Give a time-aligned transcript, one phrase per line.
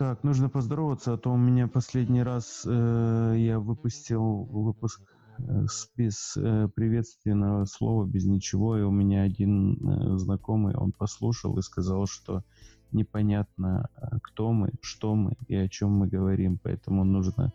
[0.00, 5.02] Так, нужно поздороваться, а то у меня последний раз э, я выпустил выпуск
[5.36, 11.58] э, без э, приветственного слова, без ничего, и у меня один э, знакомый, он послушал
[11.58, 12.44] и сказал, что
[12.92, 17.52] непонятно, э, кто мы, что мы и о чем мы говорим, поэтому нужно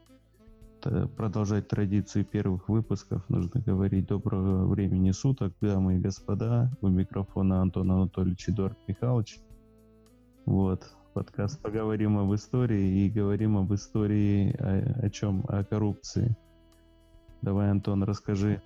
[1.18, 3.28] продолжать традицию первых выпусков.
[3.28, 6.72] Нужно говорить доброго времени суток, дамы и господа.
[6.82, 9.40] У микрофона Антон Анатольевич Эдуард Михайлович.
[10.46, 10.84] Вот,
[11.16, 15.46] подкаст «Поговорим об истории» и говорим об истории о, о чем?
[15.48, 16.36] О коррупции.
[17.42, 18.62] Давай, Антон, расскажи.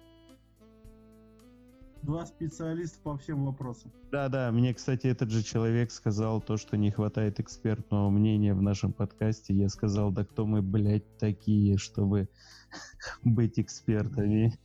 [2.01, 3.91] Два специалиста по всем вопросам.
[4.11, 8.63] Да, да, мне, кстати, этот же человек сказал то, что не хватает экспертного мнения в
[8.63, 9.53] нашем подкасте.
[9.53, 12.29] Я сказал, да кто мы, блядь, такие, чтобы
[13.23, 14.57] быть экспертами?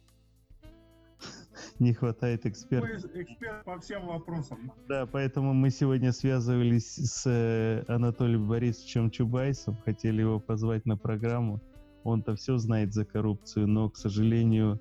[1.78, 3.04] Не хватает экспертов.
[3.14, 4.72] эксперт по всем вопросам.
[4.88, 11.60] Да, поэтому мы сегодня связывались с э, Анатолием Борисовичем Чубайсом, хотели его позвать на программу.
[12.04, 14.80] Он-то все знает за коррупцию, но, к сожалению,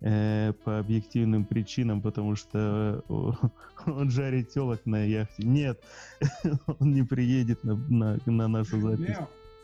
[0.00, 3.02] э, по объективным причинам, потому что
[3.86, 5.42] он жарит телок на яхте.
[5.42, 5.82] Нет,
[6.78, 9.16] он не приедет на, на, на нашу запись.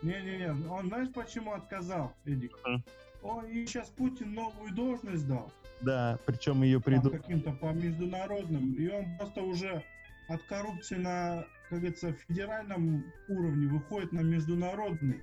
[0.02, 2.58] Не-не-не, он знаешь, почему отказал, Эдик?
[2.66, 2.82] Uh-huh.
[3.24, 5.50] Он и сейчас Путин новую должность дал.
[5.80, 7.12] Да, причем ее придут...
[7.12, 8.74] Каким-то по международным.
[8.74, 9.82] И он просто уже
[10.28, 15.22] от коррупции на, как говорится, федеральном уровне выходит на международный.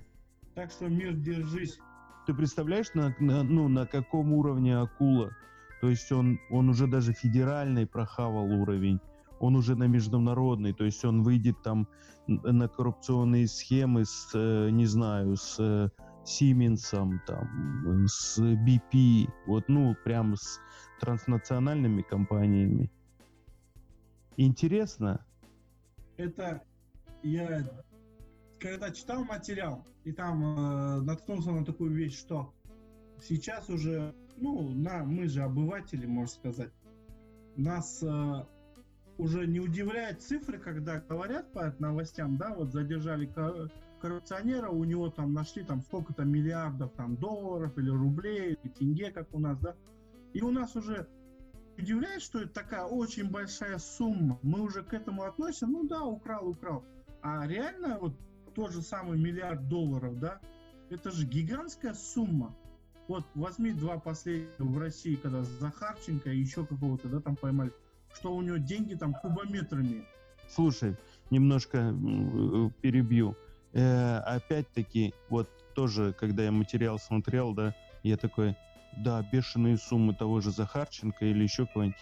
[0.54, 1.78] Так что мир, держись.
[2.26, 5.30] Ты представляешь, на, на, ну, на каком уровне акула?
[5.80, 9.00] То есть он, он уже даже федеральный прохавал уровень,
[9.40, 11.88] он уже на международный, то есть он выйдет там
[12.28, 15.90] на коррупционные схемы с, э, не знаю, с
[16.24, 20.60] Сименсом, там, с BP, вот, ну, прям с
[21.00, 22.90] транснациональными компаниями.
[24.36, 25.24] Интересно.
[26.16, 26.62] Это
[27.22, 27.64] я
[28.62, 32.54] когда читал материал, и там э, наткнулся на такую вещь, что
[33.20, 36.72] сейчас уже, ну, на, мы же обыватели, можно сказать,
[37.56, 38.44] нас э,
[39.18, 43.26] уже не удивляет цифры, когда говорят по новостям, да, вот задержали
[44.02, 49.32] коррупционера, у него там нашли там сколько-то миллиардов там долларов или рублей, или тенге, как
[49.32, 49.76] у нас, да,
[50.32, 51.06] и у нас уже
[51.78, 54.38] удивляет, что это такая очень большая сумма.
[54.42, 56.84] Мы уже к этому относимся, ну да, украл, украл.
[57.22, 58.14] А реально вот
[58.54, 60.40] тот же самый миллиард долларов, да,
[60.90, 62.54] это же гигантская сумма.
[63.08, 67.72] Вот возьми два последних в России, когда Захарченко и еще какого-то, да, там поймали,
[68.14, 70.04] что у него деньги там кубометрами.
[70.48, 70.96] Слушай,
[71.30, 73.36] немножко э, перебью.
[73.74, 78.56] Э, опять-таки, вот тоже, когда я материал смотрел, да, я такой,
[78.98, 81.98] да, бешеные суммы того же Захарченко или еще кого-нибудь.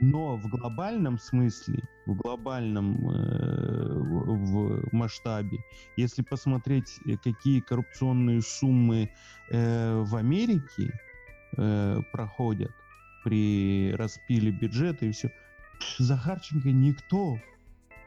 [0.00, 5.58] Но в глобальном смысле, в глобальном э, в масштабе,
[5.96, 9.10] если посмотреть, э, какие коррупционные суммы
[9.50, 10.98] э, в Америке
[11.56, 12.72] э, проходят
[13.22, 15.30] при распиле бюджета и все,
[15.98, 17.38] Захарченко никто,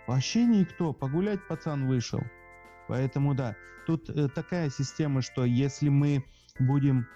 [0.08, 2.22] вообще никто, погулять пацан вышел.
[2.88, 3.56] Поэтому да,
[3.86, 6.24] тут э, такая система, что если мы
[6.60, 7.08] будем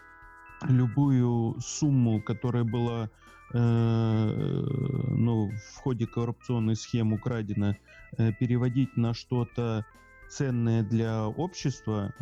[0.68, 3.10] любую сумму, которая была
[3.54, 7.78] э, ну, в ходе коррупционной схемы украдена,
[8.18, 9.86] э, переводить на что-то
[10.30, 12.14] ценное для общества,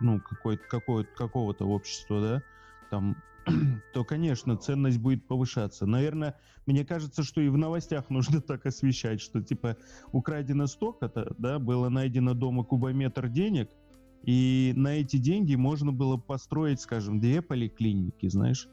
[0.00, 2.42] ну, какой какого-то общества, да,
[2.90, 3.16] там,
[3.94, 5.86] то, конечно, ценность будет повышаться.
[5.86, 9.76] Наверное, мне кажется, что и в новостях нужно так освещать, что, типа,
[10.12, 13.70] украдено столько-то, да, было найдено дома кубометр денег–
[14.24, 18.68] и на эти деньги можно было построить, скажем, две поликлиники, знаешь,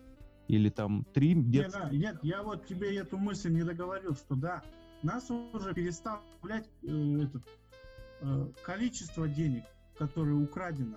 [0.48, 4.64] или там три нет, да, нет, я вот тебе эту мысль не договорил, что да,
[5.04, 7.44] нас уже перестал влиять э, этот,
[8.22, 9.66] э, количество денег,
[9.98, 10.96] которое украдено.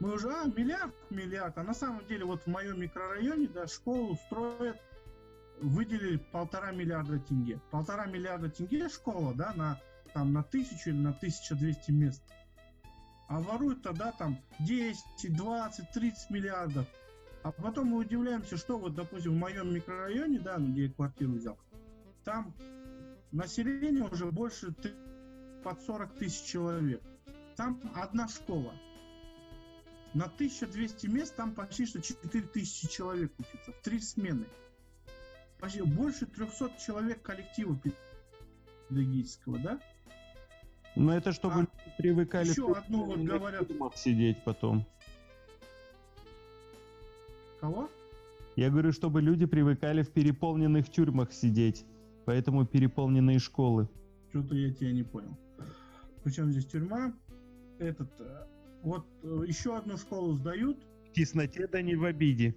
[0.00, 1.56] Мы уже, а, миллиард, миллиард.
[1.58, 4.80] А на самом деле вот в моем микрорайоне, да, школу строят,
[5.60, 7.60] выделили полтора миллиарда тенге.
[7.70, 9.80] Полтора миллиарда тенге школа, да, на,
[10.14, 12.22] там, на тысячу или на 1200 мест
[13.30, 16.86] а воруют тогда там 10, 20, 30 миллиардов.
[17.44, 21.56] А потом мы удивляемся, что вот, допустим, в моем микрорайоне, да, где я квартиру взял,
[22.24, 22.52] там
[23.30, 24.74] население уже больше
[25.62, 27.00] под 40 тысяч человек.
[27.56, 28.74] Там одна школа.
[30.14, 34.44] На 1200 мест там почти что 4000 человек учатся, в три смены.
[35.58, 37.78] Почти больше 300 человек коллектива
[38.88, 39.80] педагогического, да?
[40.96, 41.66] Но это чтобы а,
[41.98, 44.84] привыкали еще одну вот говорят сидеть потом.
[47.60, 47.88] Кого?
[48.56, 51.84] Я говорю, чтобы люди привыкали в переполненных тюрьмах сидеть,
[52.24, 53.88] поэтому переполненные школы.
[54.30, 55.36] Что-то я тебя не понял.
[56.24, 57.14] Причем здесь тюрьма?
[57.80, 58.46] этот, э,
[58.82, 60.78] вот э, еще одну школу сдают.
[61.10, 62.54] В тесноте да не в обиде.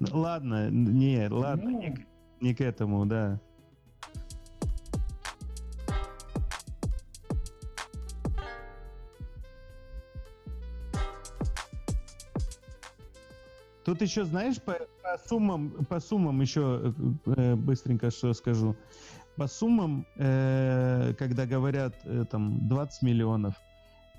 [0.00, 2.06] Ладно, не, ладно, ну, не,
[2.40, 3.40] не к этому, да.
[13.84, 14.72] Тут еще, знаешь, по,
[15.02, 16.94] по суммам, по суммам еще
[17.26, 18.76] э, быстренько что скажу.
[19.36, 23.73] По суммам, э, когда говорят э, там 20 миллионов, э,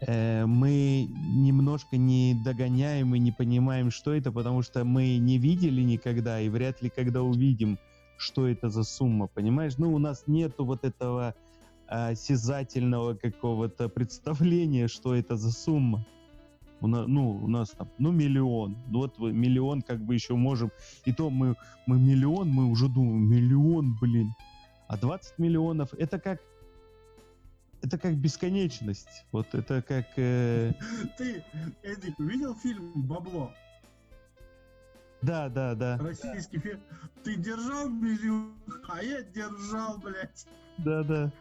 [0.07, 6.39] мы немножко не догоняем и не понимаем, что это, потому что мы не видели никогда
[6.39, 7.79] и вряд ли когда увидим,
[8.17, 9.77] что это за сумма, понимаешь?
[9.77, 11.33] Ну, у нас нету вот этого
[11.87, 16.05] осязательного какого-то представления, что это за сумма.
[16.81, 18.75] У нас, ну, у нас там, ну, миллион.
[18.89, 20.71] Ну, вот миллион как бы еще можем.
[21.05, 21.55] И то мы,
[21.87, 24.33] мы миллион, мы уже думаем, миллион, блин.
[24.87, 26.39] А 20 миллионов, это как
[27.85, 29.25] это как бесконечность.
[29.31, 30.07] Вот это как...
[30.17, 30.73] Э...
[31.17, 31.43] Ты,
[31.83, 33.53] Эдик, видел фильм «Бабло»?
[35.21, 35.97] Да, да, да.
[35.99, 36.81] Российский фильм.
[37.23, 38.53] Ты держал миллион,
[38.89, 40.47] а я держал, блядь.
[40.79, 41.31] Да, да.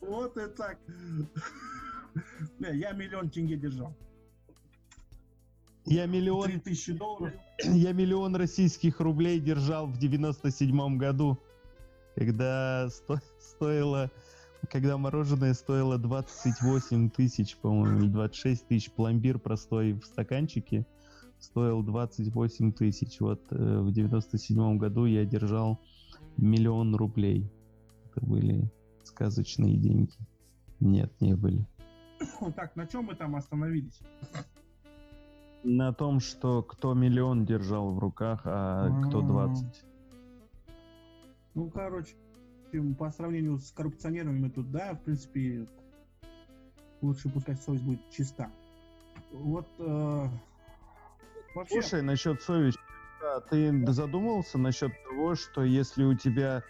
[0.00, 0.78] Вот и так.
[2.60, 3.92] Я миллион тенге держал.
[5.84, 6.60] Я миллион...
[6.60, 7.34] тысячи долларов.
[7.64, 11.38] Я миллион российских рублей держал в 97 году,
[12.14, 13.18] когда сто...
[13.38, 14.10] стоило...
[14.70, 20.86] Когда мороженое стоило 28 тысяч, по-моему, или 26 тысяч, пломбир простой в стаканчике
[21.38, 23.20] стоил 28 тысяч.
[23.20, 25.80] Вот э, в 97 году я держал
[26.36, 27.50] миллион рублей.
[28.10, 28.70] Это были
[29.02, 30.14] сказочные деньги.
[30.80, 31.66] Нет, не были.
[32.56, 34.00] Так, на чем мы там остановились?
[35.62, 39.84] На том, что кто миллион держал в руках, а кто 20.
[41.54, 42.14] Ну, короче,
[42.80, 45.66] по сравнению с коррупционерами тут, да, в принципе,
[47.00, 48.50] лучше пускай совесть будет чиста.
[49.32, 50.28] Вот э,
[51.54, 51.82] вообще...
[51.82, 52.80] Слушай, насчет совести,
[53.20, 56.62] да, ты задумывался насчет того, что если у тебя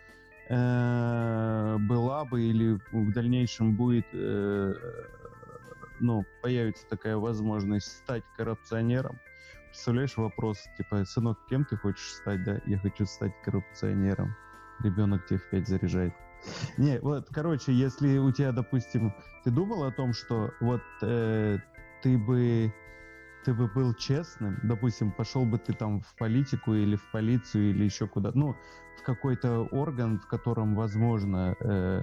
[0.49, 4.75] э, была бы или в дальнейшем будет э,
[6.01, 9.19] ну, появится такая возможность стать коррупционером,
[9.69, 12.61] представляешь вопрос, типа, сынок, кем ты хочешь стать, да?
[12.67, 14.35] Я хочу стать коррупционером.
[14.83, 16.15] Ребенок в 5 заряжает.
[16.77, 21.59] Не, вот, короче, если у тебя, допустим, ты думал о том, что вот э,
[22.03, 22.73] ты бы
[23.45, 27.85] ты бы был честным, допустим, пошел бы ты там в политику или в полицию или
[27.85, 28.57] еще куда, ну,
[28.99, 32.03] в какой-то орган, в котором, возможно, э,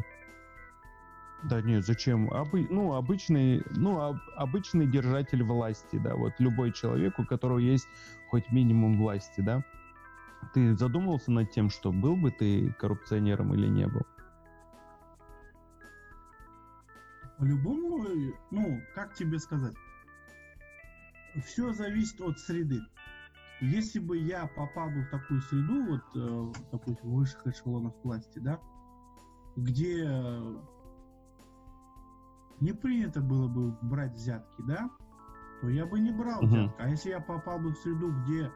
[1.43, 2.31] да нет, зачем?
[2.31, 2.67] Обы...
[2.69, 4.17] Ну, обычный, ну, об...
[4.35, 7.87] обычный держатель власти, да, вот любой человек, у которого есть
[8.29, 9.63] хоть минимум власти, да.
[10.53, 14.01] Ты задумывался над тем, что был бы ты коррупционером или не был?
[17.37, 18.05] По-любому,
[18.51, 19.73] ну, как тебе сказать?
[21.45, 22.81] Все зависит от среды.
[23.61, 28.59] Если бы я попал бы в такую среду, вот, э, в высших эшелонах власти, да,
[29.55, 30.07] где
[32.59, 34.89] не принято было бы брать взятки, да,
[35.61, 36.47] то я бы не брал угу.
[36.47, 36.75] взятки.
[36.79, 38.51] А если я попал бы в среду, где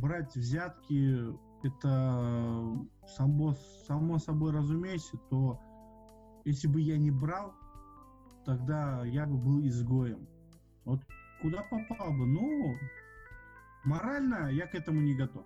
[0.00, 2.76] брать взятки это
[3.16, 3.54] само,
[3.86, 5.60] само собой разумеется, то
[6.44, 7.54] если бы я не брал,
[8.44, 10.28] тогда я бы был изгоем.
[10.84, 11.00] Вот
[11.42, 12.26] куда попал бы?
[12.26, 12.76] Ну,
[13.84, 15.44] морально я к этому не готов.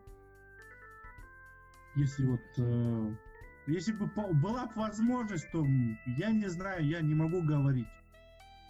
[1.97, 3.15] Если вот э,
[3.67, 5.65] если бы была бы возможность, то
[6.19, 7.89] я не знаю, я не могу говорить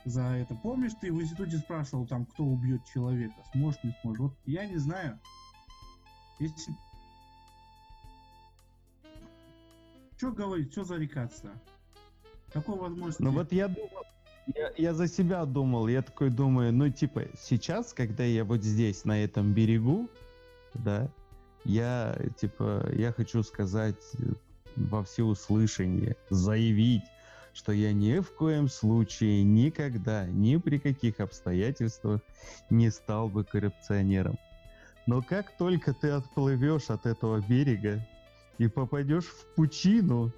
[0.04, 0.54] за это.
[0.54, 4.20] Помнишь, ты в институте спрашивал, там, кто убьет человека, сможешь, не сможешь?
[4.20, 5.18] Вот я не знаю.
[6.40, 6.74] Если...
[10.16, 11.50] Что говорить, что зарекаться?
[12.52, 13.22] Какой возможности?
[13.22, 14.04] Ну вот я думал,
[14.46, 19.04] я, я за себя думал, я такой думаю, ну типа сейчас, когда я вот здесь,
[19.04, 20.08] на этом берегу,
[20.74, 21.08] да,
[21.64, 24.02] я типа, я хочу сказать
[24.76, 27.04] во всеуслышание заявить,
[27.52, 32.22] что я ни в коем случае, никогда, ни при каких обстоятельствах
[32.70, 34.38] не стал бы коррупционером.
[35.10, 38.06] Но как только ты отплывешь от этого берега
[38.58, 40.30] и попадешь в пучину,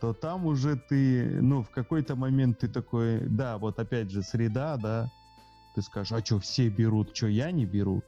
[0.00, 4.78] то там уже ты, ну, в какой-то момент ты такой, да, вот опять же, среда,
[4.78, 5.12] да,
[5.74, 8.02] ты скажешь, а что, все берут, что я не беру?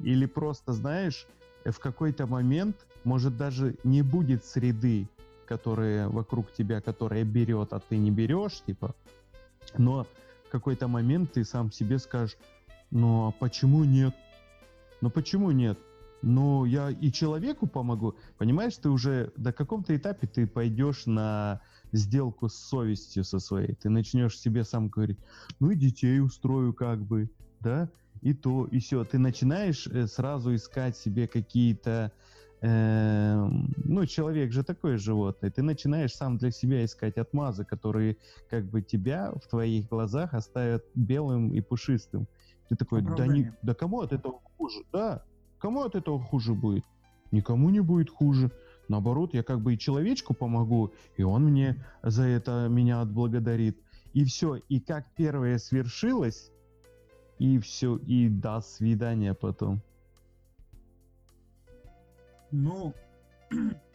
[0.00, 1.28] Или просто, знаешь,
[1.64, 5.08] в какой-то момент, может, даже не будет среды,
[5.46, 8.96] которые вокруг тебя, которая берет, а ты не берешь, типа.
[9.78, 10.08] Но
[10.44, 12.36] в какой-то момент ты сам себе скажешь,
[12.90, 14.12] ну а почему нет?
[15.02, 15.78] Ну почему нет?
[16.22, 18.14] Ну, я и человеку помогу.
[18.38, 23.74] Понимаешь, ты уже до каком-то этапе ты пойдешь на сделку с совестью со своей.
[23.74, 25.18] Ты начнешь себе сам говорить,
[25.58, 27.28] ну и детей устрою как бы,
[27.58, 27.90] да,
[28.20, 29.04] и то, и все.
[29.04, 32.12] Ты начинаешь э, сразу искать себе какие-то
[32.62, 38.16] ну, человек же такое животное, ты начинаешь сам для себя искать отмазы, которые
[38.48, 42.28] как бы тебя в твоих глазах оставят белым и пушистым.
[42.68, 44.78] Ты такой, да, не, да кому от этого хуже?
[44.92, 45.24] Да,
[45.58, 46.84] кому от этого хуже будет?
[47.32, 48.52] Никому не будет хуже.
[48.88, 53.76] Наоборот, я как бы и человечку помогу, и он мне за это меня отблагодарит.
[54.12, 54.56] И все.
[54.68, 56.52] И как первое свершилось,
[57.38, 59.82] и все, и до свидания потом.
[62.54, 62.94] Ну,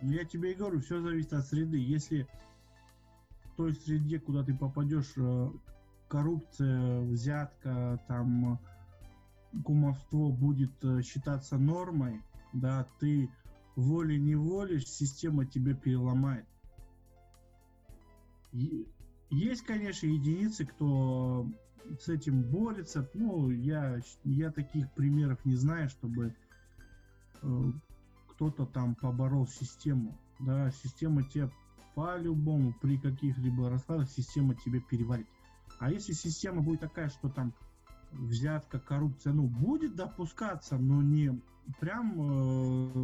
[0.01, 1.77] я тебе и говорю, все зависит от среды.
[1.77, 2.27] Если
[3.45, 5.49] в той среде, куда ты попадешь, э,
[6.07, 8.59] коррупция, взятка, там
[9.63, 12.21] кумовство будет э, считаться нормой,
[12.53, 13.29] да, ты
[13.75, 16.45] волей-неволей система тебя переломает.
[19.29, 21.47] Есть, конечно, единицы, кто
[21.99, 23.09] с этим борется.
[23.13, 26.35] Ну, я, я таких примеров не знаю, чтобы
[27.41, 27.71] э,
[28.37, 30.15] кто-то там поборол систему.
[30.39, 31.49] Да, система тебе
[31.95, 35.27] по-любому при каких-либо раскладах система тебе переварит.
[35.79, 37.53] А если система будет такая, что там
[38.11, 41.41] взятка, коррупция, ну, будет допускаться, но не
[41.79, 42.13] прям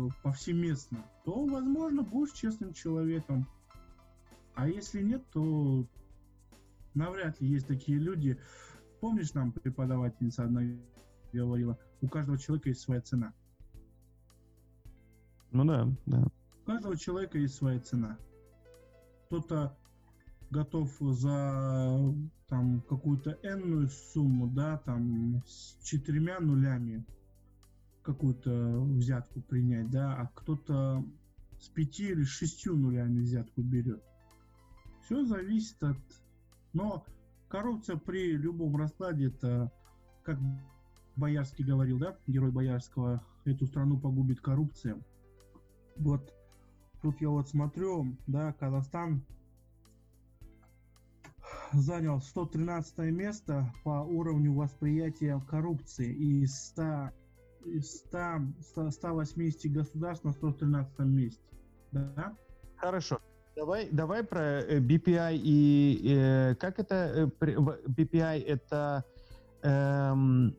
[0.08, 3.48] э, повсеместно, то, возможно, будешь честным человеком.
[4.54, 5.88] А если нет, то
[6.94, 8.40] навряд ли есть такие люди.
[9.02, 10.62] Помнишь, нам преподавательница одна
[11.34, 13.34] говорила, у каждого человека есть своя цена.
[15.54, 16.28] Ну да, да.
[16.64, 18.18] У каждого человека есть своя цена.
[19.28, 19.78] Кто-то
[20.50, 22.00] готов за
[22.48, 27.06] там какую-то энную сумму, да, там с четырьмя нулями
[28.02, 31.06] какую-то взятку принять, да, а кто-то
[31.60, 34.04] с пяти или шестью нулями взятку берет.
[35.06, 35.98] Все зависит от...
[36.74, 37.06] Но
[37.48, 39.72] коррупция при любом раскладе, это,
[40.24, 40.40] как
[41.16, 45.00] Боярский говорил, да, герой Боярского, эту страну погубит коррупция.
[45.96, 46.34] Вот
[47.02, 49.24] тут я вот смотрю, да, Казахстан
[51.74, 57.10] занял 113 место по уровню восприятия коррупции из 100,
[57.66, 61.42] из 100, 180 государств на 113 месте.
[61.92, 62.36] Да?
[62.78, 63.20] Хорошо.
[63.56, 69.06] Давай, давай про BPI э, и э, как это э, BPI это
[69.62, 70.56] эм,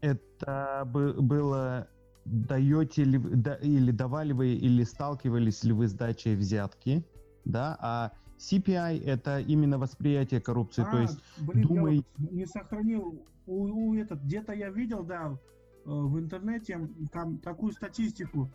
[0.00, 1.88] это было
[2.30, 7.04] даете ли да, или давали вы или сталкивались ли вы с дачей взятки,
[7.44, 12.04] да, а CPI это именно восприятие коррупции, а, то есть блин, думай...
[12.18, 15.36] я не сохранил, у, у этот где-то я видел, да, э,
[15.84, 18.50] в интернете там такую статистику.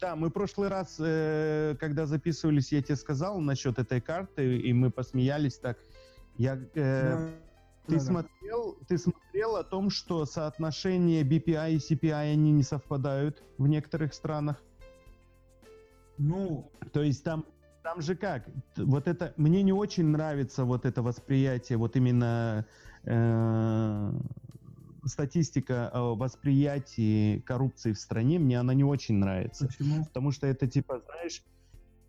[0.00, 4.72] Да, мы в прошлый раз, э, когда записывались, я тебе сказал насчет этой карты, и
[4.72, 5.78] мы посмеялись так.
[6.36, 7.30] Я э, да
[7.86, 8.86] ты, да, смотрел, да.
[8.86, 14.62] ты смотрел о том, что соотношение BPI и CPI, они не совпадают в некоторых странах?
[16.18, 16.70] Ну...
[16.92, 17.44] То есть там,
[17.82, 18.48] там же как?
[18.76, 19.34] Вот это...
[19.36, 22.66] Мне не очень нравится вот это восприятие, вот именно
[23.04, 24.12] э,
[25.04, 29.66] статистика о восприятии коррупции в стране, мне она не очень нравится.
[29.66, 30.04] Почему?
[30.04, 31.42] Потому что это типа, знаешь,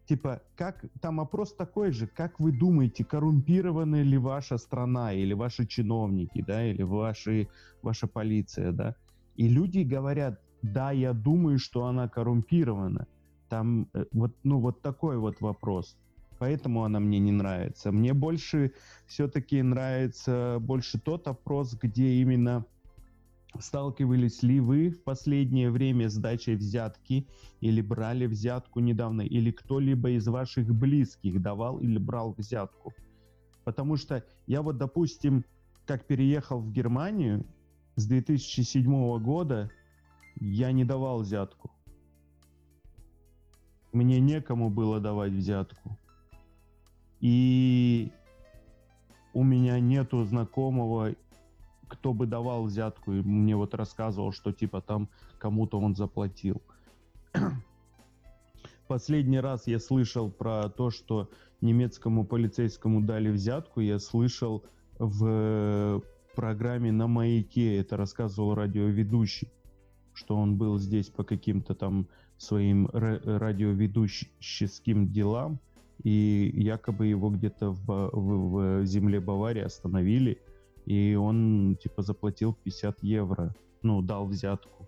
[0.06, 5.66] типа, как там опрос такой же, как вы думаете, коррумпированы ли ваша страна, или ваши
[5.66, 7.48] чиновники, да, или ваши,
[7.82, 8.96] ваша полиция, да?
[9.36, 13.08] И люди говорят, да, я думаю, что она коррумпирована.
[13.50, 15.98] Там э, вот, ну, вот такой вот вопрос.
[16.40, 17.92] Поэтому она мне не нравится.
[17.92, 18.74] Мне больше
[19.06, 22.66] все-таки нравится больше тот опрос, где именно
[23.60, 27.28] Сталкивались ли вы в последнее время с дачей взятки
[27.62, 32.94] или брали взятку недавно, или кто-либо из ваших близких давал или брал взятку?
[33.64, 35.46] Потому что я вот, допустим,
[35.86, 37.46] как переехал в Германию
[37.96, 39.70] с 2007 года,
[40.40, 41.72] я не давал взятку.
[43.92, 45.98] Мне некому было давать взятку.
[47.20, 48.12] И
[49.34, 51.16] у меня нету знакомого
[51.94, 56.62] кто бы давал взятку, и мне вот рассказывал, что типа там кому-то он заплатил.
[58.88, 61.30] Последний раз я слышал про то, что
[61.62, 64.64] немецкому полицейскому дали взятку, я слышал
[65.00, 66.02] в
[66.36, 69.52] программе на маяке, это рассказывал радиоведущий,
[70.14, 72.08] что он был здесь по каким-то там
[72.38, 75.60] своим радиоведущим делам,
[76.04, 80.42] и якобы его где-то в, в, в земле Баварии остановили,
[80.86, 84.88] и он, типа, заплатил 50 евро, ну, дал взятку.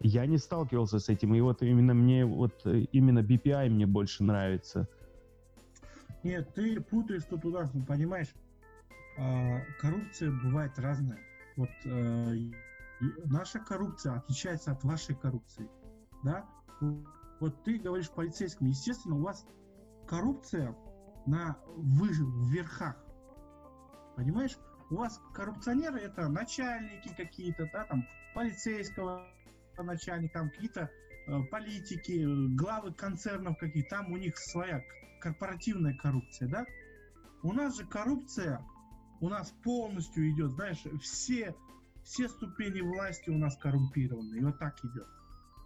[0.00, 4.88] Я не сталкивался с этим, и вот именно мне, вот именно BPI мне больше нравится.
[6.22, 8.32] Нет, ты путаешь тут туда, понимаешь?
[9.18, 11.18] А, коррупция бывает разная.
[11.56, 12.36] Вот э,
[13.24, 15.68] наша коррупция отличается от вашей коррупции,
[16.22, 16.46] да?
[17.40, 19.44] Вот ты говоришь полицейским, естественно, у вас
[20.06, 20.76] коррупция
[21.26, 22.96] на выше, в верхах,
[24.16, 24.56] понимаешь?
[24.90, 29.26] У вас коррупционеры это начальники какие-то, да, там полицейского
[29.76, 30.90] начальника, там какие-то
[31.26, 32.24] э, политики,
[32.56, 34.82] главы концернов какие, там у них своя
[35.20, 36.66] корпоративная коррупция, да?
[37.42, 38.64] У нас же коррупция,
[39.20, 41.54] у нас полностью идет, знаешь, все,
[42.02, 45.06] все ступени власти у нас коррумпированы, и вот так идет.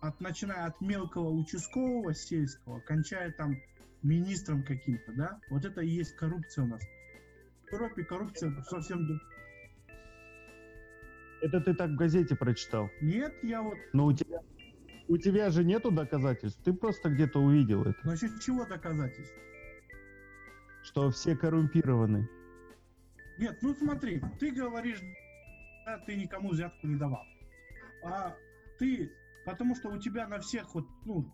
[0.01, 3.57] От, начиная от мелкого участкового сельского, кончая там
[4.03, 5.41] министром каким-то, да?
[5.49, 6.83] Вот это и есть коррупция у нас.
[7.73, 9.21] Европе коррупция совсем...
[11.41, 12.89] Это ты так в газете прочитал?
[13.01, 13.77] Нет, я вот...
[13.93, 14.41] Но у тебя,
[15.09, 17.99] у тебя же нету доказательств, ты просто где-то увидел это.
[18.05, 19.35] Насчет чего доказательств?
[20.85, 22.29] Что все коррумпированы.
[23.39, 25.01] Нет, ну смотри, ты говоришь,
[25.85, 27.25] да, ты никому взятку не давал.
[28.05, 28.37] А
[28.79, 29.11] ты,
[29.45, 31.33] потому что у тебя на всех вот, ну,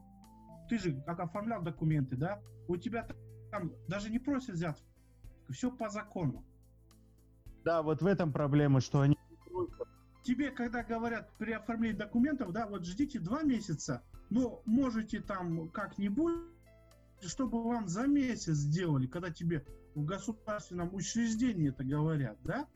[0.71, 3.07] ты же как оформлял документы, да, у тебя
[3.51, 4.88] там даже не просят взятку,
[5.51, 6.45] все по закону.
[7.65, 9.17] Да, вот в этом проблема, что они...
[10.23, 16.35] Тебе, когда говорят при оформлении документов, да, вот ждите два месяца, но можете там как-нибудь,
[17.23, 19.65] чтобы вам за месяц сделали, когда тебе
[19.95, 22.67] в государственном учреждении это говорят, да?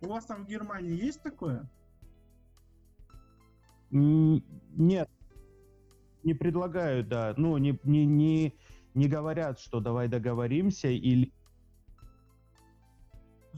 [0.00, 1.68] У вас там в Германии есть такое?
[3.90, 5.08] Нет,
[6.22, 7.34] не предлагают, да.
[7.36, 8.58] Ну, не, не, не,
[8.94, 11.32] не говорят, что давай договоримся или...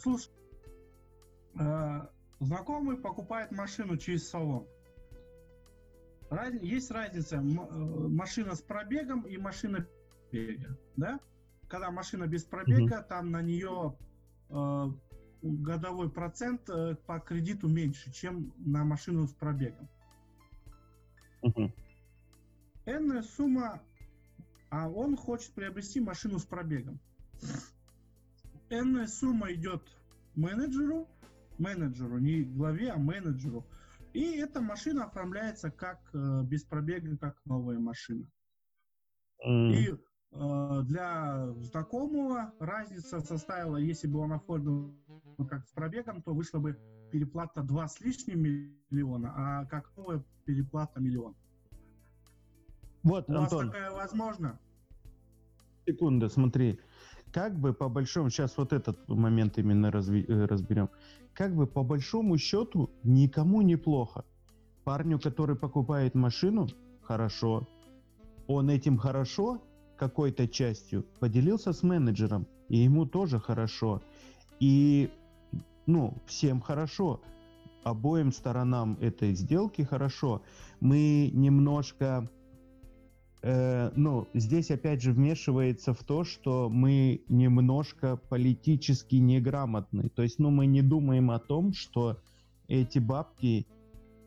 [0.00, 0.30] Слушай,
[1.58, 2.00] э,
[2.40, 4.66] знакомый покупает машину через салон.
[6.30, 9.86] Раз, есть разница э, машина с пробегом и машина
[10.30, 11.20] бега, да?
[11.68, 13.96] Когда машина без пробега, mm там на нее
[14.50, 14.84] э,
[15.42, 19.88] годовой процент э, по кредиту меньше, чем на машину с пробегом.
[22.84, 23.82] Энная сумма,
[24.70, 26.98] а он хочет приобрести машину с пробегом.
[28.70, 29.82] Энная сумма идет
[30.34, 31.08] менеджеру,
[31.58, 33.66] менеджеру, не главе, а менеджеру.
[34.12, 38.26] И эта машина оформляется как э, без пробега, как новая машина.
[39.46, 39.72] Mm.
[39.72, 44.94] И э, для знакомого разница составила, если бы он оформил
[45.48, 46.78] как с пробегом, то вышла бы
[47.10, 51.34] переплата 2 с лишним миллиона, а как новая переплата миллион.
[53.02, 53.66] Вот, У Антон.
[53.66, 54.58] вас такая возможно?
[55.86, 56.80] Секунда, смотри.
[57.32, 60.88] Как бы по большому, сейчас вот этот момент именно разви, э, разберем.
[61.34, 64.24] Как бы по большому счету никому не плохо.
[64.84, 66.68] Парню, который покупает машину,
[67.02, 67.66] хорошо.
[68.46, 69.62] Он этим хорошо
[69.96, 74.00] какой-то частью поделился с менеджером, и ему тоже хорошо.
[74.60, 75.10] И,
[75.86, 77.20] ну, всем хорошо.
[77.84, 80.42] Обоим сторонам этой сделки хорошо.
[80.80, 82.28] Мы немножко
[83.42, 90.08] э, ну, здесь опять же вмешивается в то, что мы немножко политически неграмотны.
[90.08, 92.18] То есть, ну, мы не думаем о том, что
[92.68, 93.66] эти бабки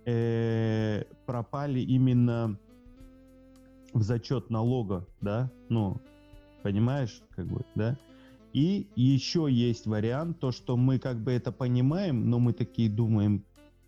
[0.05, 2.57] э, пропали именно
[3.93, 5.97] в зачет налога, да, ну,
[6.63, 7.97] понимаешь, как бы, да.
[8.53, 13.45] И еще есть вариант, то, что мы как бы это понимаем, но мы такие думаем,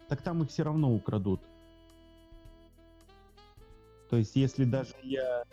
[0.08, 1.42] так там их все равно украдут.
[4.14, 5.44] То есть, если даже я...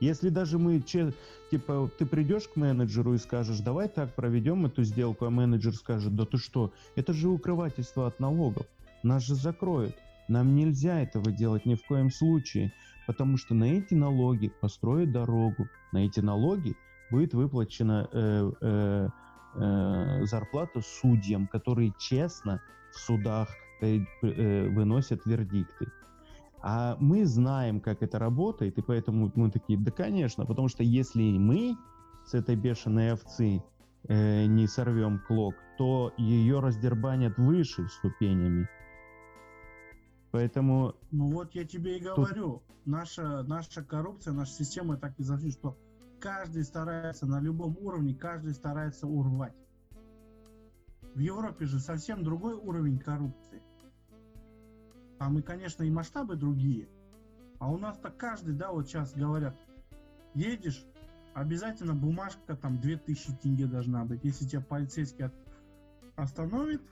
[0.00, 5.24] Если даже мы, типа, ты придешь к менеджеру и скажешь, давай так проведем эту сделку,
[5.24, 8.66] а менеджер скажет, да ты что, это же укрывательство от налогов,
[9.04, 9.94] нас же закроют.
[10.26, 12.72] Нам нельзя этого делать ни в коем случае,
[13.06, 16.74] потому что на эти налоги построят дорогу, на эти налоги
[17.12, 19.08] будет выплачена э, э,
[19.54, 22.60] э, зарплата судьям, которые честно
[22.92, 23.50] в судах
[23.82, 25.86] э, э, выносят вердикты.
[26.66, 31.36] А мы знаем, как это работает, и поэтому мы такие, да, конечно, потому что если
[31.36, 31.76] мы
[32.24, 33.62] с этой бешеной овцы
[34.08, 38.66] э, не сорвем клок, то ее раздербанят выше ступенями.
[40.30, 40.94] Поэтому...
[41.10, 42.62] Ну вот я тебе и говорю, тут...
[42.86, 45.76] наша, наша коррупция, наша система так и зависит, что
[46.18, 49.52] каждый старается на любом уровне, каждый старается урвать.
[51.14, 53.60] В Европе же совсем другой уровень коррупции.
[55.18, 56.88] Там и, конечно, и масштабы другие.
[57.58, 59.56] А у нас-то каждый, да, вот сейчас говорят,
[60.34, 60.84] едешь,
[61.34, 64.24] обязательно бумажка там 2000 тенге должна быть.
[64.24, 65.30] Если тебя полицейский
[66.16, 66.82] остановит,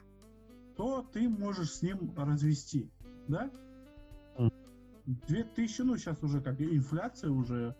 [0.75, 2.89] то ты можешь с ним развести,
[3.27, 3.49] да?
[5.05, 7.75] 2000, ну сейчас уже как инфляция уже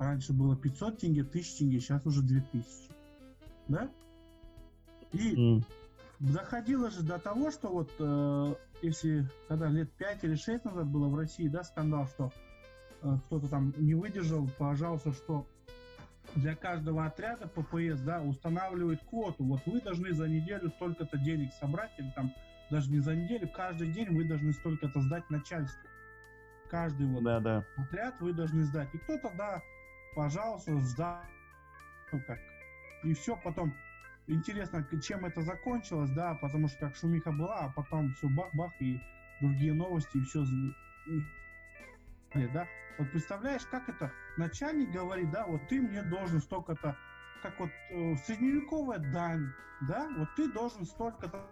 [0.00, 2.66] Раньше было 500 тенге, 1000 тенге, сейчас уже 2000.
[3.68, 3.90] Да?
[5.12, 5.64] И mm.
[6.20, 11.08] доходило же до того, что вот э, если когда лет 5 или 6 назад было
[11.08, 12.32] в России, да, скандал, что
[13.02, 15.46] э, кто-то там не выдержал, пожалуйста, что
[16.34, 19.44] для каждого отряда ППС, да, устанавливает квоту.
[19.44, 22.32] Вот вы должны за неделю столько-то денег собрать, или там
[22.70, 25.88] даже не за неделю, каждый день вы должны столько-то сдать начальству.
[26.70, 27.64] Каждый вот да, да.
[27.76, 28.88] отряд вы должны сдать.
[28.94, 29.60] И кто-то, да,
[30.14, 31.20] пожалуйста, сдал,
[32.12, 32.38] ну как.
[33.02, 33.74] И все, потом
[34.30, 39.00] интересно, чем это закончилось, да, потому что как шумиха была, а потом все бах-бах и
[39.40, 40.44] другие новости, и все,
[42.52, 42.66] да.
[42.98, 46.96] Вот представляешь, как это начальник говорит, да, вот ты мне должен столько-то,
[47.42, 49.52] как вот э, средневековая дань,
[49.88, 51.50] да, вот ты должен столько-то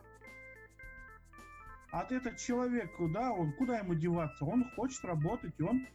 [1.90, 4.44] а этот человек, да, он куда ему деваться?
[4.44, 5.86] Он хочет работать, и он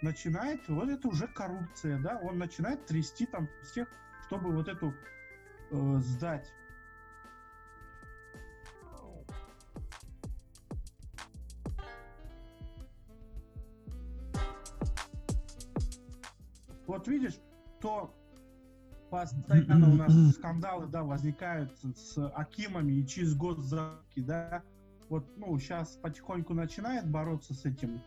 [0.00, 3.88] начинает, вот это уже коррупция, да, он начинает трясти там всех,
[4.26, 4.94] чтобы вот эту
[5.72, 6.52] э, сдать.
[16.86, 17.38] Вот видишь,
[17.80, 18.14] то
[19.10, 24.62] постоянно у нас скандалы, да, возникают с Акимами и через год госзаки, да.
[25.08, 28.00] Вот, ну, сейчас потихоньку начинает бороться с этим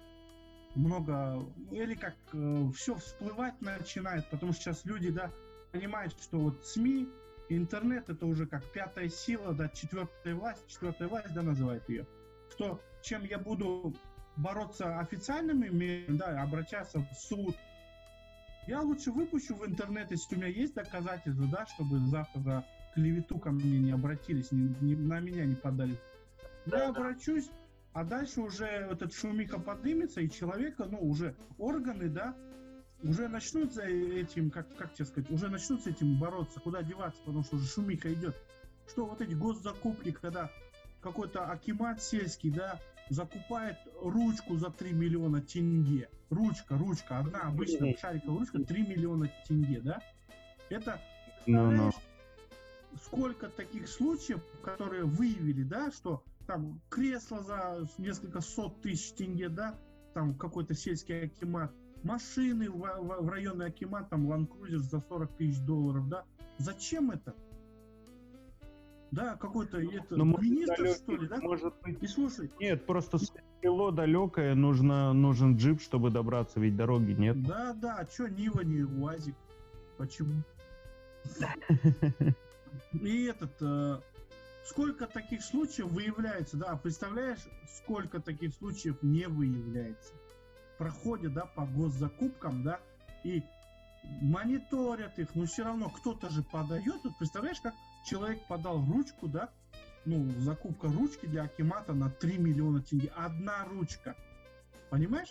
[0.75, 5.32] много, или как э, все всплывать начинает, потому что сейчас люди, да,
[5.71, 7.08] понимают, что вот СМИ,
[7.49, 12.08] интернет это уже как пятая сила, да, четвертая власть, четвертая власть, да, называют ее.
[12.51, 13.95] Что чем я буду
[14.38, 17.55] бороться официальными, да, обращаться в суд,
[18.67, 23.38] я лучше выпущу в интернет, если у меня есть доказательства, да, чтобы завтра за клевету
[23.38, 25.99] ко мне не обратились, не, не, на меня не подали.
[26.65, 27.49] Да, я обращусь,
[27.93, 32.36] а дальше уже этот шумиха поднимется, и человека, ну, уже органы, да,
[33.06, 37.22] уже начнут за этим, как, как тебе сказать, уже начнут с этим бороться, куда деваться,
[37.24, 38.36] потому что уже шумиха идет.
[38.88, 40.52] Что вот эти госзакупки, когда
[41.02, 46.10] какой-то акимат сельский, да, закупает ручку за 3 миллиона тенге.
[46.32, 50.02] Ручка, ручка, одна обычная шариковая ручка, 3 миллиона тенге, да?
[50.70, 51.00] Это,
[51.46, 51.96] no, no.
[53.06, 59.76] сколько таких случаев, которые выявили, да, что там кресло за несколько сот тысяч тенге, да,
[60.15, 61.72] там какой-то сельский акимат,
[62.03, 66.23] машины в, в, в районный акимат, там Cruiser за 40 тысяч долларов, да.
[66.58, 67.36] Зачем это?
[69.12, 71.38] Да, какой-то это ну, министр, далекий, что ли, да?
[71.38, 72.03] Может быть.
[72.03, 72.51] И слушай.
[72.60, 73.17] Нет, просто
[73.62, 77.41] село далекое, нужно, нужен джип, чтобы добраться, ведь дороги нет.
[77.43, 79.36] Да, да, а что Нива не УАЗик?
[79.97, 80.43] Почему?
[82.91, 83.99] И этот, э,
[84.65, 90.13] сколько таких случаев выявляется, да, представляешь, сколько таких случаев не выявляется.
[90.78, 92.80] Проходят, да, по госзакупкам, да,
[93.24, 93.44] и
[94.22, 97.02] мониторят их, но все равно кто-то же подает.
[97.04, 97.74] Вот представляешь, как
[98.06, 99.50] человек подал ручку, да,
[100.06, 103.12] ну, закупка ручки для Акимата на 3 миллиона тенге.
[103.16, 104.16] Одна ручка.
[104.90, 105.30] Понимаешь?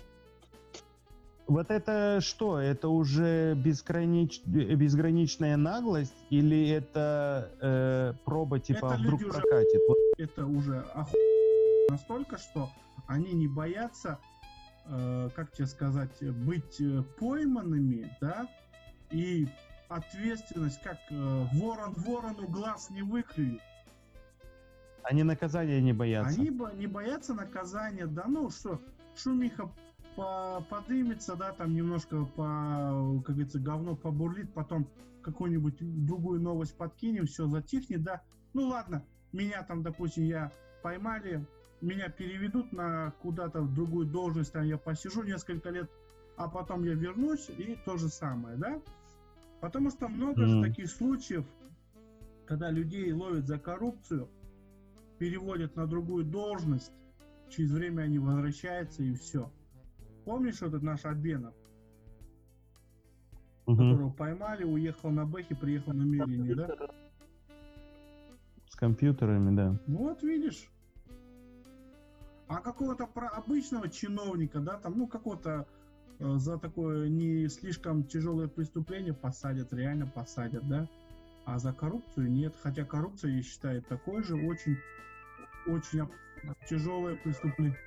[1.46, 2.58] Вот это что?
[2.58, 4.42] Это уже безгранич...
[4.44, 9.80] безграничная наглость или это э, проба типа это вдруг прокатит?
[9.86, 9.98] Вот.
[10.16, 11.16] Это уже оху...
[11.90, 12.70] настолько, что
[13.06, 14.18] они не боятся,
[14.86, 18.48] э, как тебе сказать, быть э, пойманными, да,
[19.10, 19.48] и
[19.88, 23.60] ответственность, как э, ворон ворону глаз не выклюет.
[25.02, 26.40] Они наказания не боятся.
[26.40, 28.80] Они бо- не боятся наказания, да, ну что,
[29.14, 29.70] шумиха
[30.16, 34.88] по подымется, да, там немножко по, как говорится, говно побурлит, потом
[35.22, 38.22] какую-нибудь другую новость подкинем, все затихнет, да.
[38.52, 41.44] Ну ладно, меня там, допустим, я поймали,
[41.84, 45.90] меня переведут на куда-то в другую должность, там я посижу несколько лет,
[46.36, 48.80] а потом я вернусь и то же самое, да.
[49.60, 50.46] Потому что много mm.
[50.46, 51.44] же таких случаев,
[52.46, 54.28] когда людей ловят за коррупцию,
[55.18, 56.92] переводят на другую должность,
[57.48, 59.50] через время они возвращаются и все.
[60.24, 61.54] Помнишь этот наш Абенов?
[63.66, 63.76] Угу.
[63.76, 66.68] Которого поймали, уехал на Бэхе, приехал на Мерине, да?
[68.68, 69.78] С компьютерами, да.
[69.86, 70.68] Вот видишь.
[72.54, 75.66] А какого-то обычного чиновника, да, там, ну, какого-то
[76.20, 80.88] Э, за такое не слишком тяжелое преступление посадят, реально посадят, да?
[81.44, 82.54] А за коррупцию нет.
[82.62, 84.78] Хотя коррупция, я считаю, такое же очень,
[85.66, 86.08] очень
[86.68, 87.78] тяжелое преступление.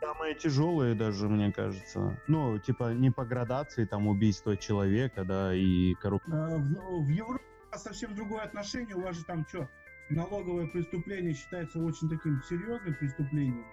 [0.00, 2.18] Самое тяжелое даже, мне кажется.
[2.26, 6.54] Ну, типа, не по градации, там, убийство человека, да, и коррупция.
[6.54, 8.96] А, в, в Европе совсем другое отношение.
[8.96, 9.68] У вас же там что,
[10.10, 13.64] налоговое преступление считается очень таким серьезным преступлением.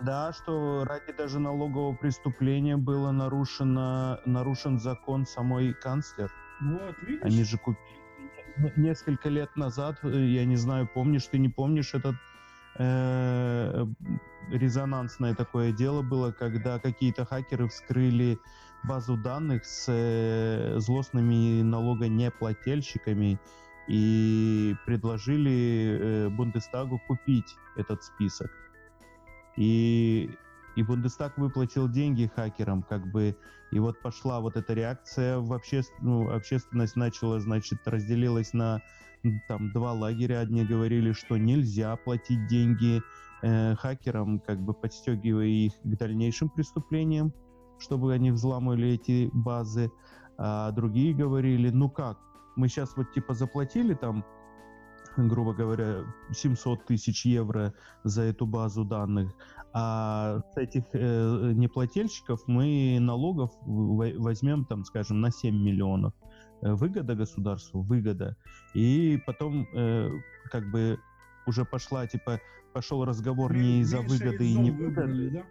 [0.00, 6.30] Да, что ради даже налогового преступления было нарушено, нарушен закон самой канцлер.
[6.60, 7.24] Вот, видишь?
[7.24, 7.98] Они же купили
[8.76, 12.16] несколько лет назад, э, я не знаю, помнишь ты, не помнишь, этот
[12.78, 13.86] э,
[14.50, 18.40] резонансное такое дело было, когда какие-то хакеры вскрыли
[18.84, 23.38] базу данных с э, злостными налогонеплательщиками
[23.88, 28.50] и предложили э, Бундестагу купить этот список.
[29.56, 30.30] И,
[30.76, 33.36] и Бундестаг выплатил деньги хакерам, как бы,
[33.72, 35.96] и вот пошла вот эта реакция в обществен...
[36.02, 38.82] ну, общественность начала, значит, разделилась на
[39.48, 40.40] там два лагеря.
[40.40, 43.02] Одни говорили, что нельзя платить деньги
[43.42, 47.32] э, хакерам, как бы подстегивая их к дальнейшим преступлениям,
[47.78, 49.90] чтобы они взламывали эти базы.
[50.36, 52.18] А другие говорили, ну как,
[52.58, 54.24] мы сейчас вот типа заплатили там
[55.16, 59.32] грубо говоря, 700 тысяч евро за эту базу данных,
[59.72, 66.14] а с этих э, неплательщиков мы налогов возьмем, там, скажем, на 7 миллионов.
[66.62, 68.36] Э, выгода государству, выгода.
[68.74, 70.10] И потом э,
[70.50, 70.98] как бы
[71.46, 72.40] уже пошла, типа,
[72.72, 75.30] пошел разговор не из-за выгоды и не выгоды.
[75.30, 75.42] Да?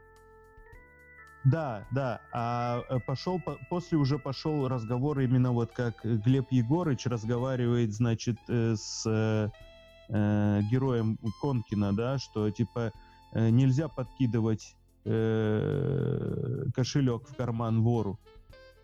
[1.43, 2.19] Да, да.
[2.33, 8.75] А э, пошел после уже пошел разговор именно вот как Глеб Егорыч разговаривает, значит, э,
[8.75, 12.91] с э, героем Конкина, да, что типа
[13.33, 18.19] э, нельзя подкидывать э, кошелек в карман вору,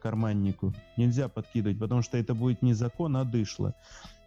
[0.01, 0.73] карманнику.
[0.97, 3.73] Нельзя подкидывать, потому что это будет не закон, а дышло.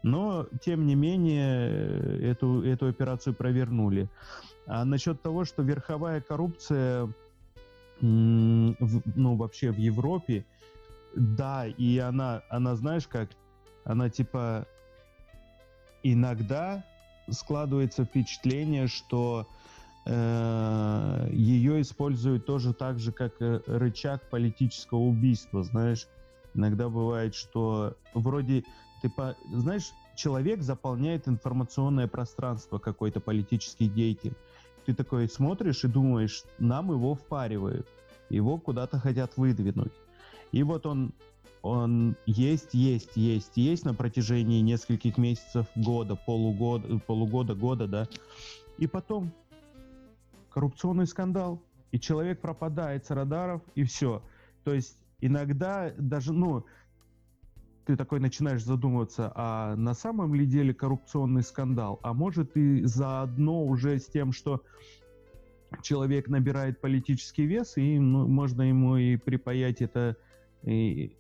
[0.03, 4.09] Но, тем не менее, эту, эту операцию провернули.
[4.67, 7.13] А насчет того, что верховая коррупция
[8.01, 10.45] ну, вообще в Европе,
[11.15, 13.31] да, и она, она, знаешь как,
[13.85, 14.67] она типа
[16.03, 16.85] иногда
[17.31, 19.49] складывается впечатление, что
[20.05, 26.07] э, ее используют тоже так же, как рычаг политического убийства, знаешь.
[26.55, 28.65] Иногда бывает, что вроде
[29.03, 29.13] ты,
[29.53, 34.35] знаешь, человек заполняет информационное пространство какой-то политический деятель
[34.87, 37.89] ты такой смотришь и думаешь, нам его впаривают,
[38.31, 39.93] его куда-то хотят выдвинуть.
[40.53, 41.13] И вот он,
[41.63, 48.09] он есть, есть, есть, есть на протяжении нескольких месяцев, года, полугода, полугода, года, да.
[48.79, 49.33] И потом
[50.51, 54.23] коррупционный скандал, и человек пропадает с радаров, и все.
[54.63, 56.65] То есть иногда даже, ну,
[57.87, 62.01] ты такой начинаешь задумываться, а на самом ли деле коррупционный скандал?
[62.03, 64.63] А может и заодно уже с тем, что
[65.83, 70.17] человек набирает политический вес, и ну, можно ему и припаять это
[70.65, 71.17] и,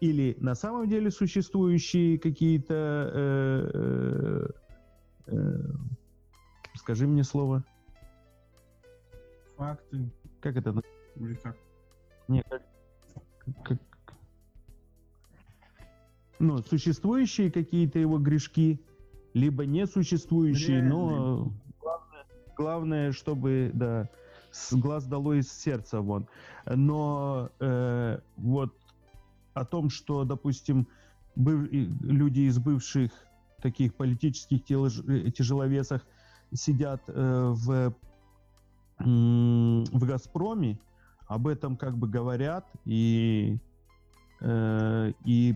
[0.00, 4.48] или на самом деле существующие какие-то э, э,
[5.28, 5.58] э,
[6.74, 7.62] скажи мне слово.
[9.56, 10.10] Факты.
[10.40, 10.74] Как это?
[11.16, 11.56] Или как?
[12.26, 12.62] Нет как,
[13.64, 13.78] как
[16.40, 18.80] ну, существующие какие-то его грешки,
[19.34, 22.26] либо несуществующие, но главное,
[22.56, 24.08] главное, чтобы, да,
[24.50, 26.26] с глаз дало из сердца вон.
[26.66, 28.74] Но э, вот
[29.54, 30.88] о том, что, допустим,
[31.36, 33.12] быв, люди из бывших
[33.62, 36.04] таких политических э, тяжеловесах
[36.52, 37.94] сидят э, в,
[38.98, 40.78] в «Газпроме»,
[41.30, 43.56] об этом как бы говорят, и,
[44.40, 45.54] э, и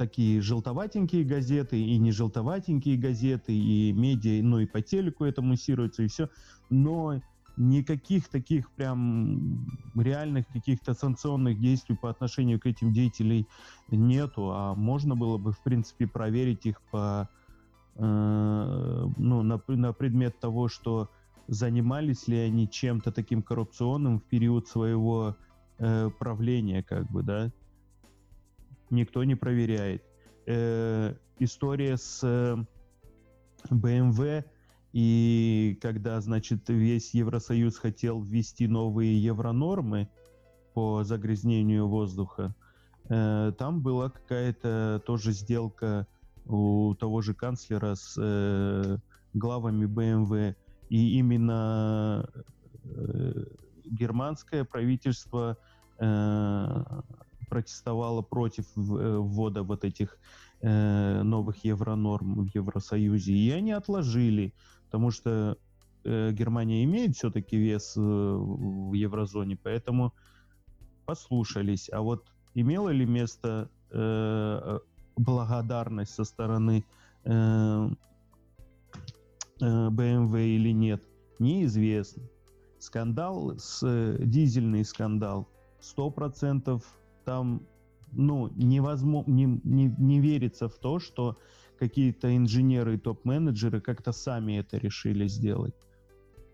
[0.00, 6.02] такие желтоватенькие газеты и не желтоватенькие газеты, и медиа, ну и по телеку это муссируется,
[6.02, 6.30] и все.
[6.70, 7.20] Но
[7.58, 13.44] никаких таких прям реальных каких-то санкционных действий по отношению к этим деятелям
[13.88, 17.28] нету, а можно было бы, в принципе, проверить их по,
[17.96, 18.00] э,
[19.18, 21.10] ну, на, на предмет того, что
[21.46, 25.36] занимались ли они чем-то таким коррупционным в период своего
[25.78, 27.52] э, правления, как бы, да,
[28.90, 30.04] никто не проверяет.
[30.46, 32.56] Э, история с э,
[33.70, 34.44] BMW
[34.92, 40.08] и когда, значит, весь Евросоюз хотел ввести новые евронормы
[40.74, 42.54] по загрязнению воздуха,
[43.08, 46.06] э, там была какая-то тоже сделка
[46.46, 48.98] у того же канцлера с э,
[49.34, 50.56] главами BMW,
[50.88, 52.28] и именно
[52.84, 53.44] э,
[53.84, 55.56] германское правительство
[55.98, 56.84] э,
[57.50, 60.16] протестовала против э, ввода вот этих
[60.62, 65.58] э, новых евронорм в Евросоюзе, и они отложили, потому что
[66.04, 70.14] э, Германия имеет все-таки вес в еврозоне, поэтому
[71.04, 71.90] послушались.
[71.92, 73.68] А вот имело ли место
[75.16, 76.84] благодарность со стороны
[79.60, 81.02] BMW или нет,
[81.40, 82.22] неизвестно.
[82.78, 85.48] скандал, с, дизельный скандал,
[85.80, 86.84] сто процентов
[87.30, 87.62] там,
[88.10, 91.38] ну, невозможно, не, не, не верится в то, что
[91.78, 95.76] какие-то инженеры и топ-менеджеры как-то сами это решили сделать.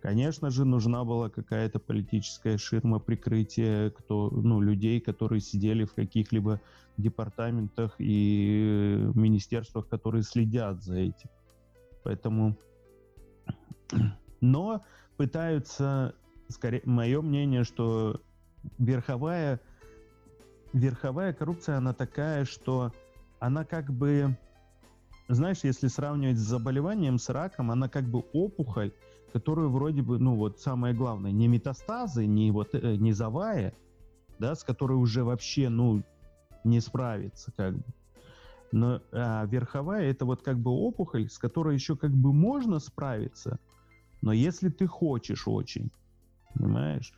[0.02, 6.60] Конечно же, нужна была какая-то политическая ширма прикрытия кто, ну, людей, которые сидели в каких-либо
[6.98, 11.30] департаментах и министерствах, которые следят за этим.
[12.04, 12.54] Поэтому...
[14.42, 14.84] Но
[15.16, 16.14] пытаются,
[16.50, 18.20] скорее, мое мнение, что
[18.78, 19.58] верховая,
[20.72, 22.92] верховая коррупция, она такая, что
[23.38, 24.36] она как бы,
[25.28, 28.92] знаешь, если сравнивать с заболеванием, с раком, она как бы опухоль,
[29.32, 33.74] которую вроде бы, ну вот самое главное, не метастазы, не вот э, не завая,
[34.38, 36.02] да, с которой уже вообще, ну,
[36.64, 37.84] не справиться, как бы.
[38.72, 43.58] Но а верховая это вот как бы опухоль, с которой еще как бы можно справиться,
[44.22, 45.90] но если ты хочешь очень,
[46.54, 47.12] понимаешь?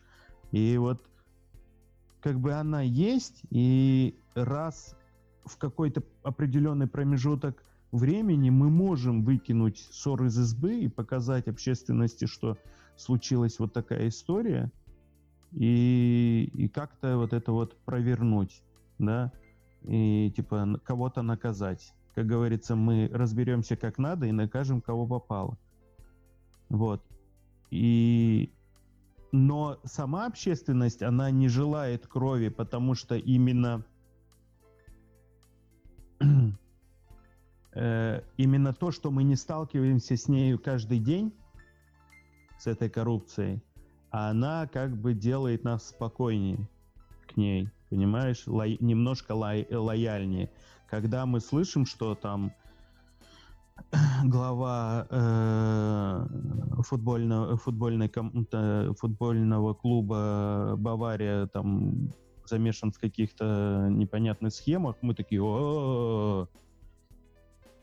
[0.52, 1.02] И вот
[2.28, 4.94] как бы она есть, и раз
[5.46, 12.58] в какой-то определенный промежуток времени мы можем выкинуть ссор из избы и показать общественности, что
[12.98, 14.70] случилась вот такая история,
[15.52, 18.62] и, и как-то вот это вот провернуть,
[18.98, 19.32] да,
[19.84, 21.94] и типа кого-то наказать.
[22.14, 25.56] Как говорится, мы разберемся как надо и накажем, кого попало.
[26.68, 27.02] Вот.
[27.70, 28.52] И
[29.32, 33.84] но сама общественность, она не желает крови, потому что именно
[37.72, 41.32] э, именно то, что мы не сталкиваемся с нею каждый день,
[42.58, 43.62] с этой коррупцией,
[44.10, 46.68] она как бы делает нас спокойнее
[47.28, 50.50] к ней, понимаешь, Ло- немножко ло- лояльнее.
[50.88, 52.52] Когда мы слышим, что там
[54.24, 58.10] глава э, футбольного, футбольной,
[58.94, 62.12] футбольного клуба Бавария там
[62.46, 66.48] замешан в каких-то непонятных схемах, мы такие, о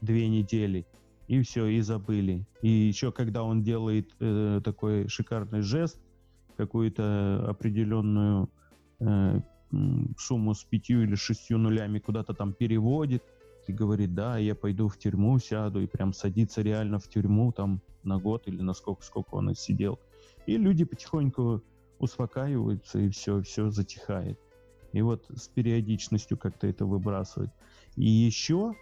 [0.01, 0.85] две недели,
[1.27, 2.47] и все, и забыли.
[2.61, 5.99] И еще когда он делает э, такой шикарный жест,
[6.57, 8.49] какую-то определенную
[8.99, 9.39] э,
[10.17, 13.23] сумму с пятью или шестью нулями куда-то там переводит,
[13.69, 17.81] и говорит, да, я пойду в тюрьму, сяду, и прям садится реально в тюрьму там
[18.03, 19.99] на год или на сколько, сколько он и сидел.
[20.45, 21.63] И люди потихоньку
[21.99, 24.39] успокаиваются, и все, все затихает.
[24.93, 27.51] И вот с периодичностью как-то это выбрасывает.
[27.95, 28.75] И еще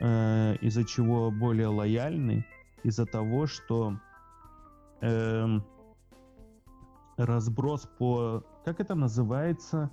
[0.00, 2.46] э, из-за чего более лояльны,
[2.84, 3.98] из-за того, что
[5.00, 5.60] э,
[7.16, 8.44] разброс по...
[8.64, 9.90] Как это называется?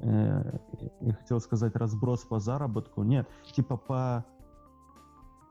[0.00, 0.58] Э,
[1.00, 4.24] я хотел сказать разброс по заработку, нет, типа по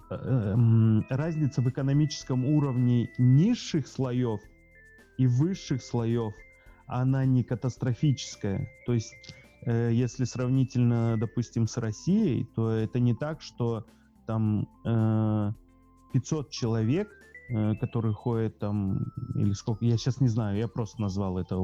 [0.10, 4.42] э, эм, разница в экономическом уровне низших слоев
[5.18, 6.34] и высших слоев,
[6.88, 8.70] она не катастрофическая.
[8.86, 9.14] То есть,
[9.66, 13.86] э, если сравнительно, допустим, с Россией, то это не так, что
[14.28, 15.52] там э,
[16.14, 17.10] 500 человек,
[17.50, 21.58] э, которые ходят там, или сколько, я сейчас не знаю, я просто назвал это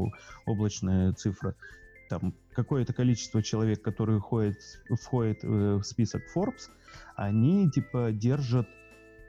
[0.45, 1.55] облачная цифра,
[2.11, 4.57] там какое-то количество человек, которые ходят,
[5.01, 6.69] входят э, в список Forbes,
[7.15, 8.67] они типа держат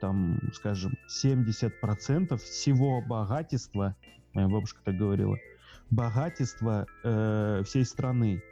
[0.00, 3.94] там, скажем, 70% всего богатства,
[4.34, 5.36] моя бабушка так говорила,
[5.90, 8.42] богатства э, всей страны.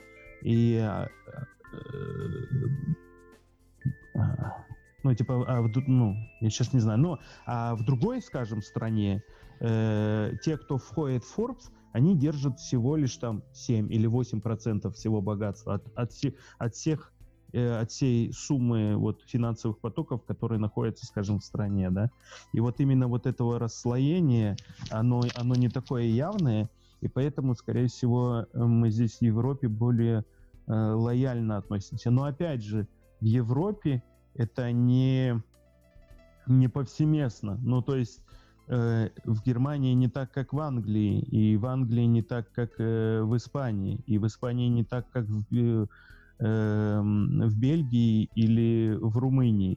[0.43, 1.09] И э,
[4.15, 4.29] э,
[5.03, 9.25] ну, типа, а в, ну, я сейчас не знаю, но а в другой, скажем, стране
[9.59, 14.97] э, те, кто входит в Forbes, они держат всего лишь там 7 или 8 процентов
[14.97, 16.13] всего богатства от, от,
[16.59, 17.13] от всех
[17.53, 22.11] э, от всей суммы вот финансовых потоков, которые находятся, скажем, в стране, да.
[22.53, 24.57] И вот именно вот этого расслоения,
[24.91, 26.69] оно, оно не такое явное,
[27.01, 30.25] и поэтому, скорее всего, мы здесь в Европе более
[30.67, 32.11] э, лояльно относимся.
[32.11, 32.87] Но опять же,
[33.21, 34.03] в Европе
[34.35, 35.43] это не,
[36.47, 37.59] не повсеместно.
[37.63, 38.21] Ну, то есть
[38.73, 43.21] Э, в Германии не так, как в Англии, и в Англии не так, как э,
[43.21, 45.87] в Испании, и в Испании не так, как в, э,
[46.39, 49.77] эм, в Бельгии или в Румынии,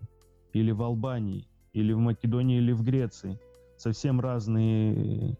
[0.53, 3.39] или в Албании, или в Македонии, или в Греции.
[3.77, 5.37] Совсем разные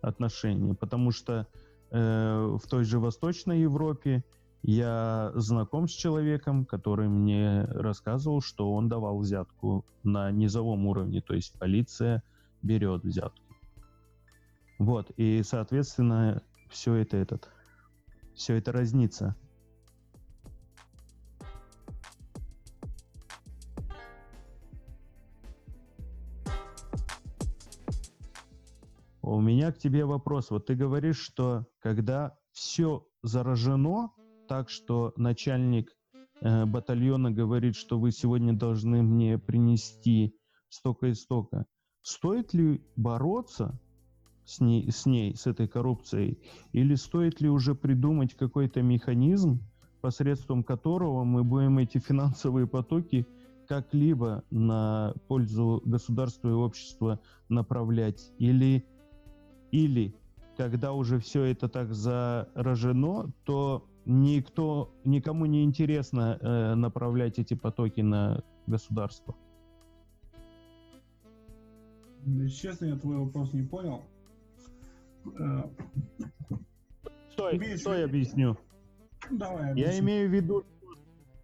[0.00, 1.46] отношения, потому что
[1.90, 4.24] э, в той же Восточной Европе
[4.62, 11.34] я знаком с человеком, который мне рассказывал, что он давал взятку на низовом уровне, то
[11.34, 12.22] есть полиция–
[12.64, 13.42] берет взятки.
[14.78, 17.48] Вот, и, соответственно, все это этот,
[18.34, 19.36] все это разнится.
[29.22, 30.50] У меня к тебе вопрос.
[30.50, 34.10] Вот ты говоришь, что когда все заражено,
[34.48, 35.90] так что начальник
[36.42, 40.36] э, батальона говорит, что вы сегодня должны мне принести
[40.68, 41.64] столько и столько,
[42.04, 43.80] стоит ли бороться
[44.44, 46.38] с ней, с ней, с этой коррупцией,
[46.72, 49.60] или стоит ли уже придумать какой-то механизм,
[50.02, 53.26] посредством которого мы будем эти финансовые потоки
[53.66, 58.84] как-либо на пользу государства и общества направлять, или,
[59.72, 60.14] или
[60.58, 68.02] когда уже все это так заражено, то никто, никому не интересно э, направлять эти потоки
[68.02, 69.34] на государство.
[72.48, 74.02] Честно, я твой вопрос не понял.
[77.32, 78.56] Стой, Имеешь стой, объясню.
[79.30, 79.92] Давай, объясню.
[79.92, 80.64] Я имею в виду,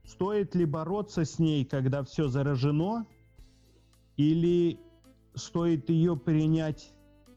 [0.05, 3.07] стоит ли бороться с ней, когда все заражено,
[4.16, 4.78] или
[5.35, 6.93] стоит ее принять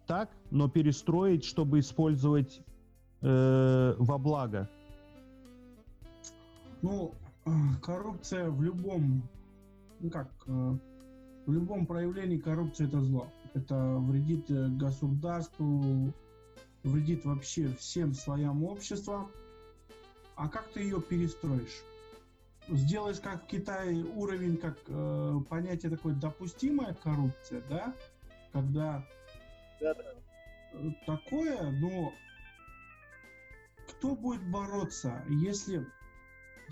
[0.06, 2.62] так, но перестроить, чтобы использовать
[3.22, 4.70] э, во благо?
[6.82, 7.14] Ну,
[7.82, 9.24] коррупция в любом,
[10.00, 10.78] ну как, э,
[11.46, 13.28] в любом проявлении коррупции это зло.
[13.54, 16.14] Это вредит э, государству,
[16.84, 19.30] вредит вообще всем слоям общества.
[20.36, 21.84] А как ты ее перестроишь?
[22.70, 27.94] Сделаешь, как в Китае, уровень, как э, понятие такое допустимая коррупция, да?
[28.54, 29.06] Когда
[29.82, 30.94] да, да.
[31.06, 32.14] такое, но
[33.90, 35.86] кто будет бороться, если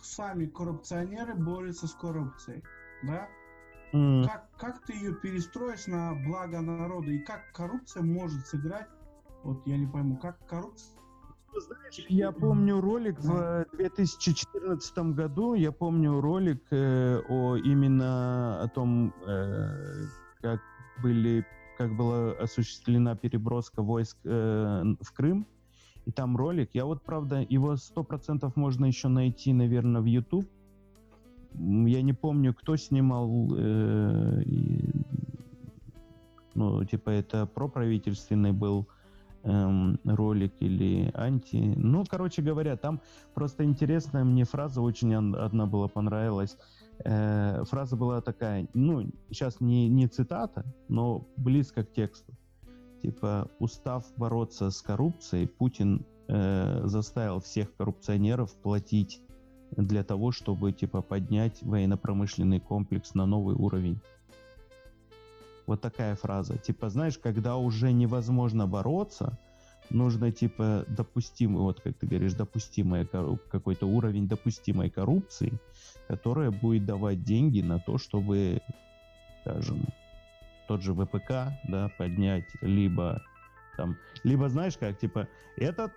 [0.01, 2.63] сами коррупционеры борются с коррупцией,
[3.03, 3.28] да?
[3.93, 4.25] Mm.
[4.25, 7.11] Как, как ты ее перестроишь на благо народа?
[7.11, 8.87] И как коррупция может сыграть?
[9.43, 11.01] Вот я не пойму, как коррупция
[11.59, 19.13] знаешь, я помню ролик в 2014 году, я помню ролик э, о именно о том,
[19.27, 20.05] э,
[20.41, 20.61] как
[21.03, 21.45] были,
[21.77, 25.47] как была осуществлена переброска войск э, в Крым,
[26.05, 30.49] и там ролик, я вот, правда, его сто процентов можно еще найти, наверное, в YouTube.
[31.54, 34.43] Я не помню, кто снимал, э,
[36.54, 38.88] ну, типа это проправительственный был
[39.43, 41.74] эм, ролик или анти.
[41.76, 43.02] Ну, короче говоря, там
[43.34, 46.58] просто интересная мне фраза очень одна была понравилась.
[47.04, 52.34] Э, фраза была такая, ну, сейчас не, не цитата, но близко к тексту.
[53.02, 59.22] Типа, устав бороться с коррупцией, Путин э, заставил всех коррупционеров платить
[59.72, 63.99] для того, чтобы, типа, поднять военно-промышленный комплекс на новый уровень.
[65.67, 66.57] Вот такая фраза.
[66.57, 69.38] Типа, знаешь, когда уже невозможно бороться,
[69.89, 75.53] нужно, типа, допустимый, вот как ты говоришь, допустимая какой-то уровень допустимой коррупции,
[76.07, 78.61] которая будет давать деньги на то, чтобы,
[79.41, 79.86] скажем,
[80.67, 83.22] тот же ВПК, да, поднять, либо
[83.78, 85.91] там, либо знаешь как, типа, этот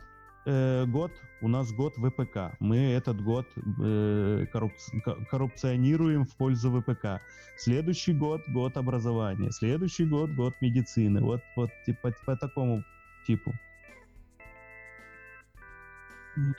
[0.47, 2.57] э, год у нас год ВПК.
[2.61, 7.21] Мы этот год э, коррупци коррупционируем в пользу ВПК.
[7.57, 9.51] Следующий год год образования.
[9.51, 11.21] Следующий год год медицины.
[11.21, 12.83] Вот, вот типа по такому
[13.27, 13.53] типу.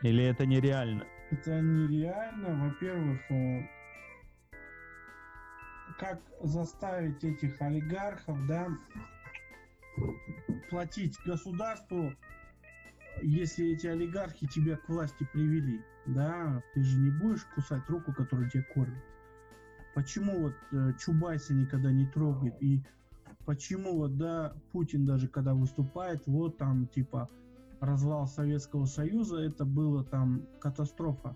[0.04, 1.06] Или это нереально?
[1.32, 2.66] Это нереально.
[2.66, 3.68] Во-первых, э,
[6.00, 8.68] как заставить этих олигархов, да,
[10.70, 12.14] платить государству
[13.22, 18.50] если эти олигархи тебя к власти привели, да, ты же не будешь кусать руку, которая
[18.50, 19.04] тебя кормит.
[19.94, 22.84] Почему вот э, Чубайса никогда не трогает и
[23.46, 27.30] почему вот, да, Путин даже когда выступает, вот там типа
[27.80, 31.36] развал Советского Союза, это было там катастрофа.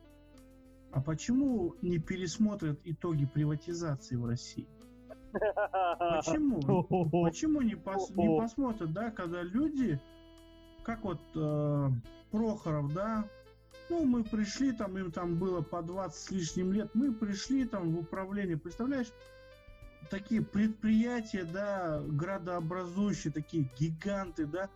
[0.91, 4.67] А почему не пересмотрят итоги приватизации в России?
[5.31, 6.59] Почему?
[7.23, 10.01] Почему не, пос, не посмотрят, да, когда люди
[10.89, 11.89] как вот э,
[12.31, 13.23] Прохоров, да,
[13.91, 17.91] ну, мы пришли, там, им там было по 20 с лишним лет, мы пришли там
[17.91, 19.11] в управление, представляешь,
[20.09, 24.67] такие предприятия, да, градообразующие, такие гиганты, да,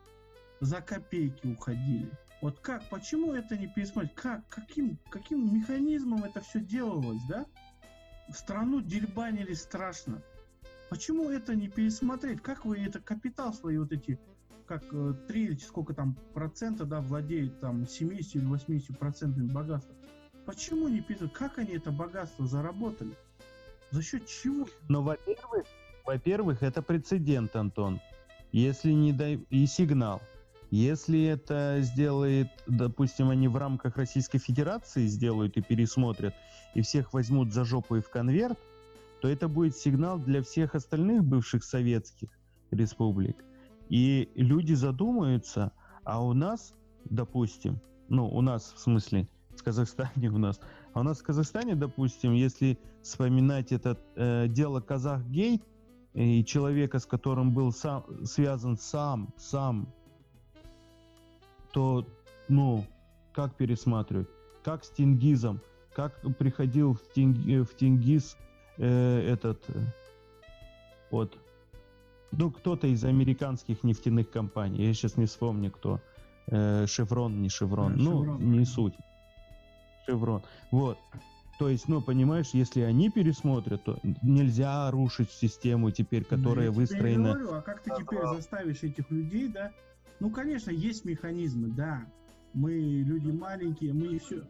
[0.59, 2.11] за копейки уходили.
[2.43, 4.13] Вот как, почему это не пересмотреть?
[4.13, 7.47] Как, каким, каким механизмом это все делалось, да?
[8.29, 10.21] В страну дербанили страшно.
[10.91, 12.39] Почему это не пересмотреть?
[12.43, 14.19] Как вы это капитал свои вот эти
[14.65, 14.95] как 3
[15.29, 19.93] э, или сколько там процента, да, владеет там 70 или 80 процентами богатства.
[20.45, 23.15] Почему не пишут, как они это богатство заработали?
[23.91, 24.67] За счет чего?
[24.89, 25.65] Ну, во-первых,
[26.05, 28.01] во-первых, это прецедент, Антон.
[28.51, 30.21] Если не дай и сигнал.
[30.69, 36.33] Если это сделает, допустим, они в рамках Российской Федерации сделают и пересмотрят,
[36.73, 38.57] и всех возьмут за жопу и в конверт,
[39.21, 42.29] то это будет сигнал для всех остальных бывших советских
[42.71, 43.43] республик
[43.93, 45.71] И люди задумаются,
[46.03, 46.73] а у нас,
[47.05, 47.79] допустим,
[48.09, 50.59] ну, у нас в смысле, в Казахстане у нас,
[50.93, 55.61] а у нас в Казахстане, допустим, если вспоминать это э, дело Казах-Гейт,
[56.15, 59.87] и человека, с которым был сам, связан сам, сам,
[61.71, 62.03] то,
[62.49, 62.83] ну,
[63.31, 64.27] как пересматривать?
[64.63, 65.61] Как с Тингизом?
[65.93, 68.37] Как приходил в, Тинг, в Тингиз
[68.79, 69.85] э, этот, э,
[71.11, 71.37] вот,
[72.37, 75.99] ну, кто-то из американских нефтяных компаний, я сейчас не вспомню, кто,
[76.47, 78.65] э, Шеврон, не Шеврон, Да, ну, Шеврон, не да.
[78.65, 78.93] суть.
[80.05, 80.43] Шеврон.
[80.71, 80.97] Вот.
[81.59, 86.71] То есть, ну, понимаешь, если они пересмотрят, то нельзя рушить систему теперь, Да, которая я
[86.71, 87.33] и выстроена.
[87.33, 89.71] говорю, а как ты теперь заставишь этих людей, да?
[90.19, 92.05] Ну, конечно, есть механизмы, да.
[92.53, 94.43] Мы люди маленькие, мы все.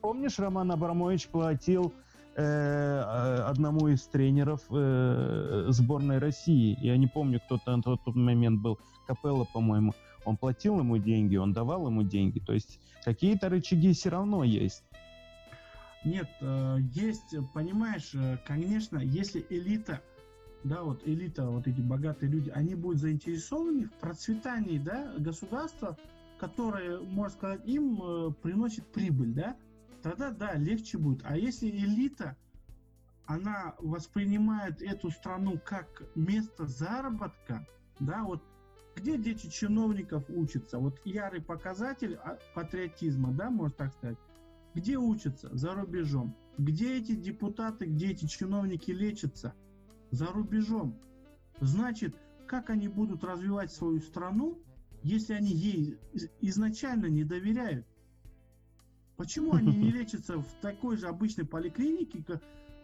[0.00, 1.92] Помнишь, Роман Абрамович платил
[2.36, 6.76] э, одному из тренеров э, сборной России.
[6.80, 8.78] Я не помню, кто то на тот момент был.
[9.06, 9.94] Капелло, по-моему.
[10.24, 12.38] Он платил ему деньги, он давал ему деньги.
[12.38, 14.84] То есть какие-то рычаги все равно есть.
[16.04, 20.00] Нет, э, есть, понимаешь, э, конечно, если элита,
[20.64, 25.96] да, вот элита, вот эти богатые люди, они будут заинтересованы в процветании, да, государства,
[26.38, 29.56] которое, можно сказать, им приносит прибыль, да,
[30.02, 31.22] тогда, да, легче будет.
[31.24, 32.36] А если элита,
[33.26, 37.66] она воспринимает эту страну как место заработка,
[38.00, 38.42] да, вот
[38.96, 44.18] где дети чиновников учатся, вот ярый показатель а, патриотизма, да, можно так сказать,
[44.74, 45.48] где учатся?
[45.56, 46.34] За рубежом.
[46.58, 49.54] Где эти депутаты, где эти чиновники лечатся?
[50.10, 50.98] За рубежом.
[51.60, 52.14] Значит,
[52.46, 54.58] как они будут развивать свою страну,
[55.02, 57.86] если они ей из- изначально не доверяют?
[59.22, 62.24] Почему они не лечатся в такой же обычной поликлинике,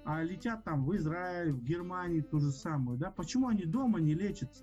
[0.05, 3.11] а летят там в Израиль, в Германию ту же самую, да?
[3.11, 4.63] Почему они дома не лечатся?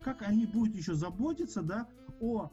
[0.00, 1.86] Как они будут еще заботиться, да,
[2.18, 2.50] о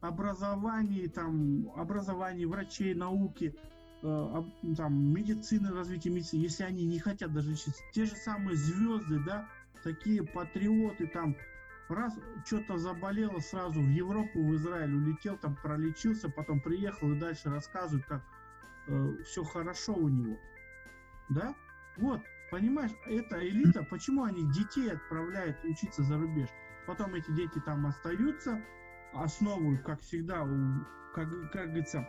[0.00, 3.54] образовании, там, образовании врачей, науки,
[4.02, 4.42] э,
[4.76, 7.80] там, медицины, развития медицины, если они не хотят даже лечиться.
[7.92, 9.48] Те же самые звезды, да,
[9.84, 11.36] такие патриоты, там,
[11.88, 17.50] раз что-то заболело, сразу в Европу, в Израиль улетел, там пролечился, потом приехал и дальше
[17.50, 18.22] рассказывает, как
[19.24, 20.36] все хорошо у него.
[21.28, 21.54] Да?
[21.96, 22.20] Вот,
[22.50, 26.48] понимаешь, эта элита, почему они детей отправляют учиться за рубеж?
[26.86, 28.62] Потом эти дети там остаются,
[29.14, 30.46] основу, как всегда,
[31.14, 32.06] как, как говорится,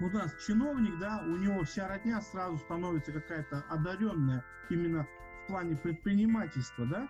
[0.00, 5.06] у нас чиновник, да, у него вся родня сразу становится какая-то одаренная именно
[5.44, 7.08] в плане предпринимательства, да.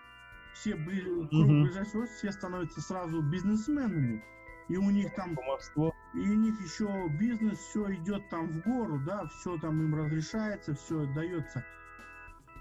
[0.60, 4.22] Все круг ближайшего родственника, все становятся сразу бизнесменами.
[4.68, 5.94] И у них там Кумовство.
[6.14, 10.74] и у них еще бизнес, все идет там в гору, да, все там им разрешается,
[10.74, 11.64] все дается.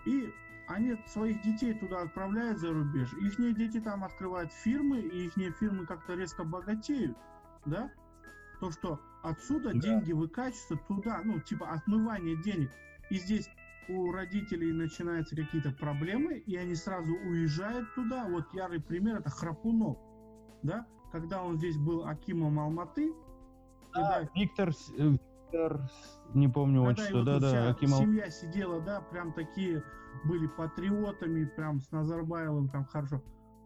[0.06, 0.32] И
[0.68, 3.12] они своих детей туда отправляют за рубеж.
[3.14, 7.18] Их дети там открывают фирмы, и их фирмы как-то резко богатеют,
[7.66, 7.92] да?
[8.60, 9.80] То, что отсюда Да.
[9.80, 12.70] деньги выкачиваются туда, ну, типа отмывание денег.
[13.10, 13.50] И здесь
[13.88, 18.28] у родителей начинаются какие-то проблемы, и они сразу уезжают туда.
[18.30, 19.98] Вот ярый пример это Храпунов,
[20.64, 20.88] да?
[21.12, 23.14] Когда он здесь был Акимом Алматы,
[23.92, 25.16] когда, Виктор, э,
[25.52, 25.90] Виктор,
[26.34, 28.00] не помню когда отчество, тут да-да, вся Акимов.
[28.00, 29.84] семья сидела, да, прям такие
[30.26, 33.22] были патриотами, прям с Назарбаевым там хорошо.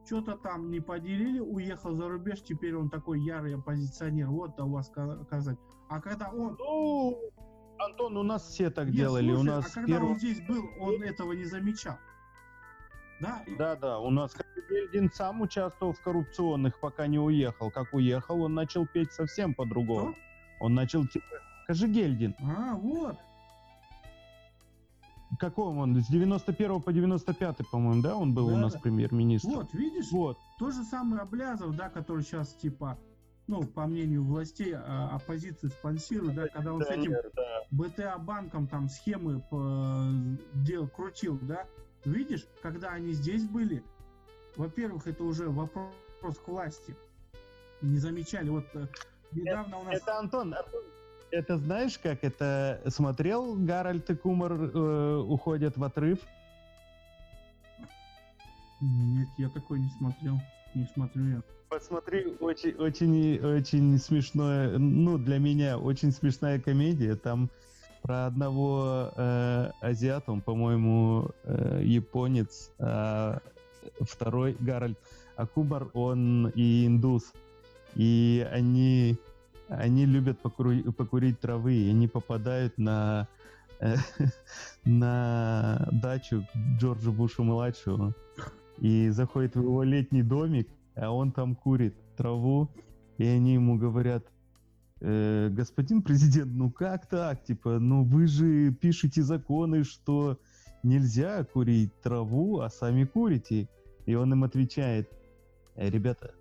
[0.05, 4.27] Что-то там не поделили, уехал за рубеж, теперь он такой ярый оппозиционер.
[4.27, 5.57] Вот да у вас ка- сказать.
[5.87, 6.55] А когда он...
[6.59, 7.19] Ну,
[7.79, 9.31] Антон, у нас все так Нет, делали.
[9.31, 10.11] у слушай, нас а когда первый...
[10.11, 11.97] он здесь был, он этого не замечал.
[13.21, 17.69] Да, Да, да, у нас Хабибельдин сам участвовал в коррупционных, пока не уехал.
[17.69, 20.15] Как уехал, он начал петь совсем по-другому.
[20.61, 21.25] Он начал типа...
[21.67, 22.35] Кожегельдин.
[22.41, 23.17] А, вот.
[25.37, 26.01] Каком он?
[26.01, 28.79] С 91 по 95, по-моему, да, он был у Да, нас да.
[28.79, 29.47] премьер-министр?
[29.49, 30.11] Вот, видишь?
[30.11, 30.37] Вот.
[30.57, 32.97] То же самое Аблязов, да, который сейчас, типа,
[33.49, 37.61] ну, по мнению властей, а, оппозицию спонсирует, да, когда он с этим Пионер, да.
[37.71, 40.05] БТА банком там схемы по-
[40.53, 41.65] дел крутил, да?
[42.05, 43.83] Видишь, когда они здесь были,
[44.55, 46.95] во-первых, это уже вопрос к власти.
[47.81, 48.49] Не замечали.
[48.49, 48.85] Вот э,
[49.31, 49.95] недавно у нас...
[49.95, 50.83] Это Антон, Антон,
[51.31, 52.23] это знаешь как?
[52.23, 56.19] Это смотрел Гарольд и Кумар э, уходят в отрыв?
[58.79, 60.39] Нет, я такой не смотрел.
[60.75, 61.41] Не смотрю я.
[61.69, 67.15] Посмотри, очень, очень, очень смешное, ну, для меня очень смешная комедия.
[67.15, 67.51] Там
[68.01, 73.39] про одного э, азиата, он, по-моему, э, японец, а
[73.99, 74.97] второй Гарольд
[75.35, 77.33] Акубар, он и индус.
[77.95, 79.17] И они,
[79.67, 83.27] они любят покури- покурить травы, и они попадают на,
[83.79, 83.95] э,
[84.85, 88.13] на дачу к Джорджу Бушу-младшего.
[88.81, 92.69] И заходит в его летний домик, а он там курит траву,
[93.17, 94.25] и они ему говорят,
[95.01, 100.39] э, господин президент, ну как так, типа, ну вы же пишете законы, что
[100.83, 103.67] нельзя курить траву, а сами курите.
[104.05, 105.09] И он им отвечает,
[105.75, 106.33] «Э, ребята,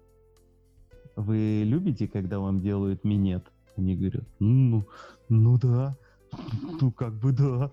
[1.16, 3.44] вы любите, когда вам делают минет?
[3.76, 4.84] Они говорят, ну,
[5.28, 5.96] ну да,
[6.80, 7.70] ну как бы да.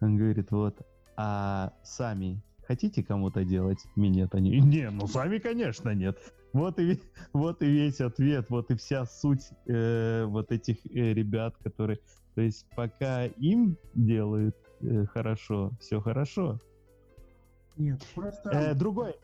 [0.00, 0.80] Он говорит, вот,
[1.16, 4.34] а сами хотите кому-то делать минет?
[4.34, 6.18] Они, не, ну сами, конечно, нет.
[6.52, 7.00] Вот и,
[7.32, 11.98] вот и весь ответ, вот и вся суть э, вот этих э, ребят, которые...
[12.34, 16.60] То есть пока им делают э, хорошо, все хорошо.
[17.76, 18.50] Нет, просто...
[18.50, 19.14] Э, другой.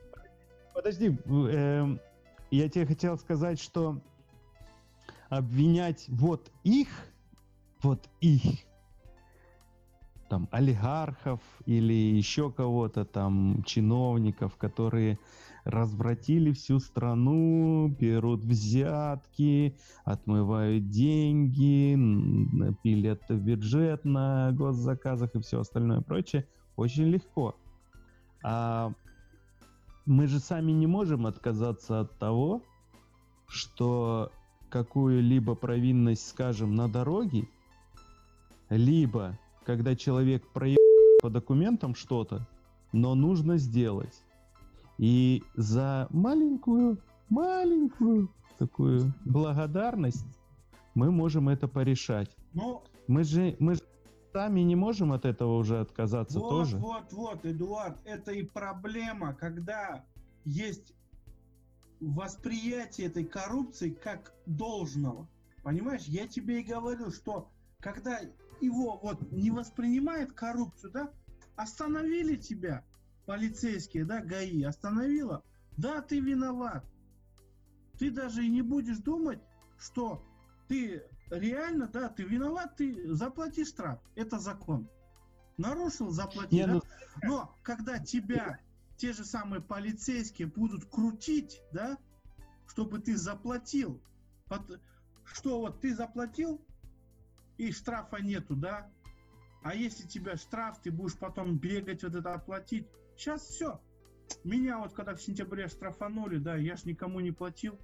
[0.73, 1.97] Подожди, э,
[2.51, 4.01] я тебе хотел сказать, что
[5.29, 6.89] обвинять вот их,
[7.81, 8.65] вот их,
[10.29, 15.19] там, олигархов или еще кого-то там, чиновников, которые
[15.63, 21.95] развратили всю страну, берут взятки, отмывают деньги,
[22.83, 27.55] пилят бюджет на госзаказах и все остальное прочее, очень легко.
[28.43, 28.93] А
[30.05, 32.61] мы же сами не можем отказаться от того,
[33.47, 34.31] что
[34.69, 37.47] какую-либо провинность, скажем, на дороге,
[38.69, 40.81] либо когда человек проехал
[41.21, 42.47] по документам что-то,
[42.93, 44.23] но нужно сделать.
[44.97, 46.99] И за маленькую,
[47.29, 50.25] маленькую такую благодарность
[50.93, 52.35] мы можем это порешать.
[52.53, 53.81] Ну, Мы же, мы же
[54.31, 56.77] сами не можем от этого уже отказаться вот, тоже.
[56.77, 60.05] вот, вот, Эдуард, это и проблема, когда
[60.45, 60.93] есть
[61.99, 65.27] восприятие этой коррупции как должного.
[65.63, 67.49] Понимаешь, я тебе и говорил, что
[67.79, 68.19] когда
[68.61, 71.11] его вот не воспринимает коррупцию, да,
[71.55, 72.83] остановили тебя,
[73.25, 75.43] полицейские, да, ГАИ, остановила,
[75.77, 76.85] да, ты виноват.
[77.97, 79.39] Ты даже и не будешь думать,
[79.77, 80.23] что
[80.67, 83.99] ты реально, да, ты виноват, ты заплати штраф.
[84.15, 84.89] Это закон.
[85.57, 86.55] Нарушил, заплати.
[86.55, 86.73] Не, да?
[86.73, 86.81] ну,
[87.23, 88.59] Но когда тебя
[88.97, 91.97] те же самые полицейские будут крутить, да,
[92.67, 94.01] чтобы ты заплатил,
[95.23, 96.61] что вот ты заплатил,
[97.57, 98.91] и штрафа нету, да,
[99.65, 102.87] а если тебя штраф, ты будешь потом бегать вот это оплатить.
[103.17, 103.81] Сейчас все.
[104.43, 107.79] Меня вот когда в сентябре штрафанули, да, я ж никому не платил.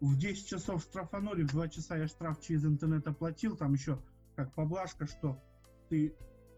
[0.00, 3.56] В 10 часов штрафанули, в 2 часа я штраф через интернет оплатил.
[3.56, 4.02] Там еще
[4.36, 5.42] как поблажка, что
[5.88, 6.14] ты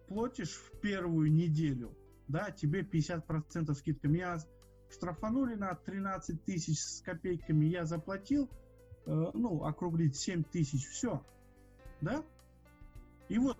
[0.09, 1.97] платишь в первую неделю,
[2.27, 4.09] да, тебе 50% скидка.
[4.09, 4.39] Меня
[4.91, 8.51] штрафанули на 13 тысяч с копейками, я заплатил,
[9.07, 11.25] э, ну, округлить 7 тысяч, все,
[12.01, 12.25] да?
[13.29, 13.57] И вот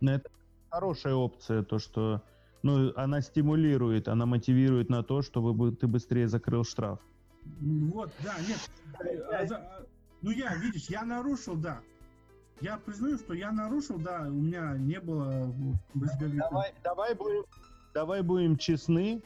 [0.00, 0.28] Но это
[0.70, 2.22] хорошая опция, то, что
[2.62, 7.00] ну, она стимулирует, она мотивирует на то, чтобы бы ты быстрее закрыл штраф.
[7.60, 8.58] М, Вот, да, нет.
[9.32, 9.86] а за- а,
[10.20, 11.80] Ну, я, видишь, я нарушил, да.
[12.60, 15.54] Я признаю, что я нарушил, да, у меня не было.
[15.94, 17.44] Давай, давай, будем,
[17.94, 19.22] давай будем честны,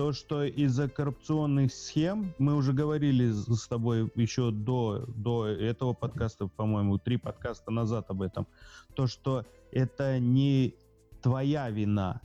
[0.00, 6.46] то, что из-за коррупционных схем, мы уже говорили с тобой еще до, до этого подкаста,
[6.46, 8.46] по-моему, три подкаста назад об этом,
[8.94, 10.74] то, что это не
[11.20, 12.22] твоя вина,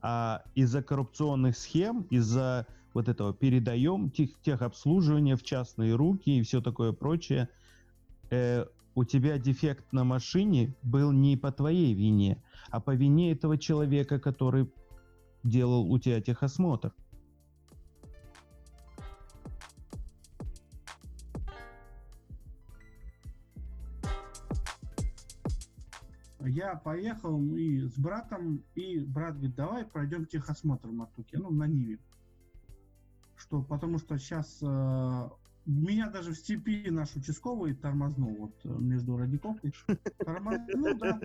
[0.00, 6.62] а из-за коррупционных схем, из-за вот этого передаем тех, техобслуживания в частные руки и все
[6.62, 7.50] такое прочее,
[8.30, 13.58] э, у тебя дефект на машине был не по твоей вине, а по вине этого
[13.58, 14.66] человека, который
[15.44, 16.94] делал у тебя техосмотр.
[26.46, 31.66] Я поехал и с братом, и брат говорит, давай пройдем техосмотр в Мартуке, ну, на
[31.66, 31.98] Ниве.
[33.36, 34.62] Что, потому что сейчас
[35.66, 39.72] меня даже в степи наш участковый тормознул, вот э, между Радиковкой.
[40.18, 41.20] Тормознул, да.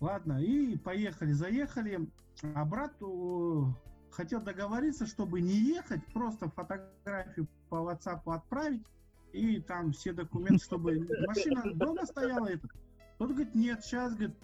[0.00, 2.08] Ладно, и поехали, заехали.
[2.54, 3.62] А брат э,
[4.10, 8.84] хотел договориться, чтобы не ехать, просто фотографию по WhatsApp отправить,
[9.32, 12.48] и там все документы, чтобы машина дома стояла.
[12.48, 12.68] Это.
[13.18, 14.36] Тот говорит, нет, сейчас, говорит,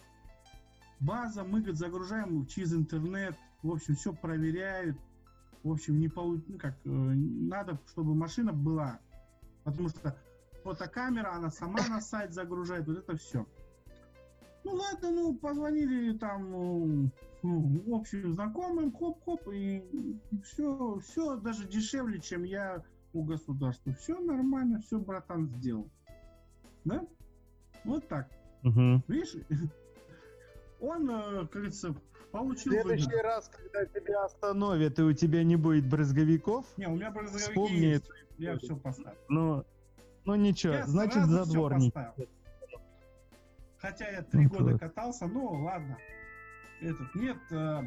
[1.00, 4.96] база, мы, говорит, загружаем через интернет, в общем, все проверяют,
[5.62, 6.42] в общем, не полу...
[6.46, 8.98] ну, как, э, надо, чтобы машина была,
[9.64, 10.16] потому что
[10.64, 13.46] фотокамера, она сама на сайт загружает, вот это все.
[14.64, 17.10] Ну ладно, ну позвонили там, ну,
[17.42, 19.82] ну, общим знакомым, хоп-хоп, и
[20.44, 23.92] все, все даже дешевле, чем я у государства.
[23.94, 25.90] Все нормально, все братан сделал.
[26.84, 27.04] Да?
[27.84, 28.30] Вот так.
[28.62, 29.02] Мгм.
[29.08, 29.34] Видишь,
[30.80, 33.22] он, э, как говорится, В Получил следующий выгоду.
[33.22, 37.76] раз, когда тебя остановят, и у тебя не будет брызговиков, Не, у меня брызговики вспомни
[37.76, 38.10] есть.
[38.38, 39.18] Я все поставил.
[39.28, 39.64] ну,
[40.24, 41.94] ну ничего, Я значит задворник.
[43.78, 44.80] Хотя я три Вот года вот.
[44.80, 45.98] катался, ну ладно.
[46.80, 47.80] Этот, нет, э,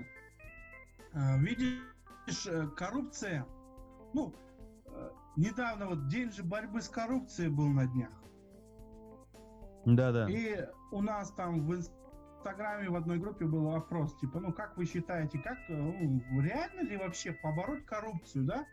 [1.14, 3.46] э, видишь, э, коррупция,
[4.14, 4.34] ну,
[4.88, 8.12] э, недавно вот день же борьбы с коррупцией был на днях.
[9.86, 10.30] Да-да.
[10.30, 14.86] И у нас там в Инстаграме в одной группе был вопрос, типа, ну как вы
[14.86, 18.66] считаете, как ну, реально ли вообще побороть коррупцию, да?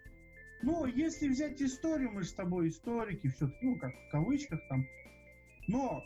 [0.63, 4.85] Ну, если взять историю, мы же с тобой историки, все, ну, как в кавычках там,
[5.67, 6.05] но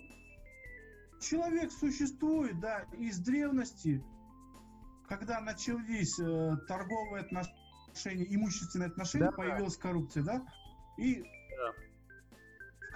[1.21, 4.03] человек существует, да, из древности,
[5.09, 9.37] когда начались э, торговые отношения, имущественные отношения, Да-да.
[9.37, 10.47] появилась коррупция, да?
[10.99, 11.73] И Да.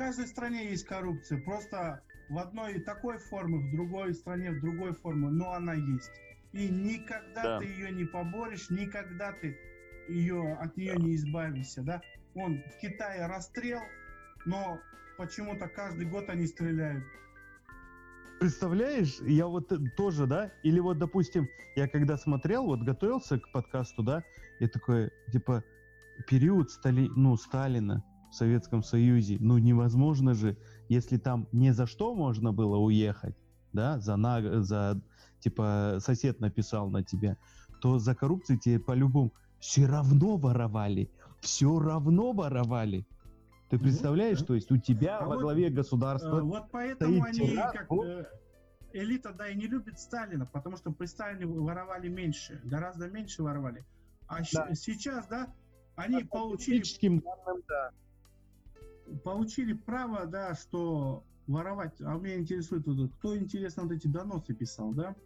[0.00, 4.94] В каждой стране есть коррупция, просто в одной такой форме, в другой стране, в другой
[4.94, 6.10] форме, но она есть.
[6.52, 7.58] И никогда Да.
[7.58, 9.58] ты ее не поборешь, никогда ты
[10.08, 12.00] ее, от нее не избавишься, да?
[12.34, 13.80] Он в Китае расстрел,
[14.46, 14.80] но
[15.18, 17.04] почему-то каждый год они стреляют.
[18.40, 21.46] Представляешь, я вот тоже, да, или вот, допустим,
[21.76, 24.24] я когда смотрел, вот готовился к подкасту, да,
[24.60, 25.62] и такой, типа,
[26.26, 27.10] период Стали...
[27.14, 30.56] ну, Сталина в Советском Союзе, ну, невозможно же,
[30.88, 33.36] если там не за что можно было уехать,
[33.72, 34.62] да, за, на...
[34.62, 35.00] за
[35.40, 37.36] типа, сосед написал на тебя,
[37.80, 41.10] то за коррупцию тебе по-любому все равно воровали,
[41.40, 43.06] все равно воровали.
[43.70, 47.22] Ты Ну, представляешь, то есть у тебя А во вот, главе Э, государства Вот поэтому
[47.22, 48.26] стоит они, тиран, как э,
[48.92, 53.84] элита, да, и не любит Сталина, потому что при Сталине воровали меньше, гораздо меньше воровали.
[54.26, 54.74] А Да.
[54.74, 55.52] сейчас, да,
[55.94, 57.90] они получили Фактическим данным, да.
[59.24, 62.00] Получили право, да, что воровать.
[62.00, 62.84] А меня интересует,
[63.18, 65.16] кто, интересно, вот эти доносы писал, да?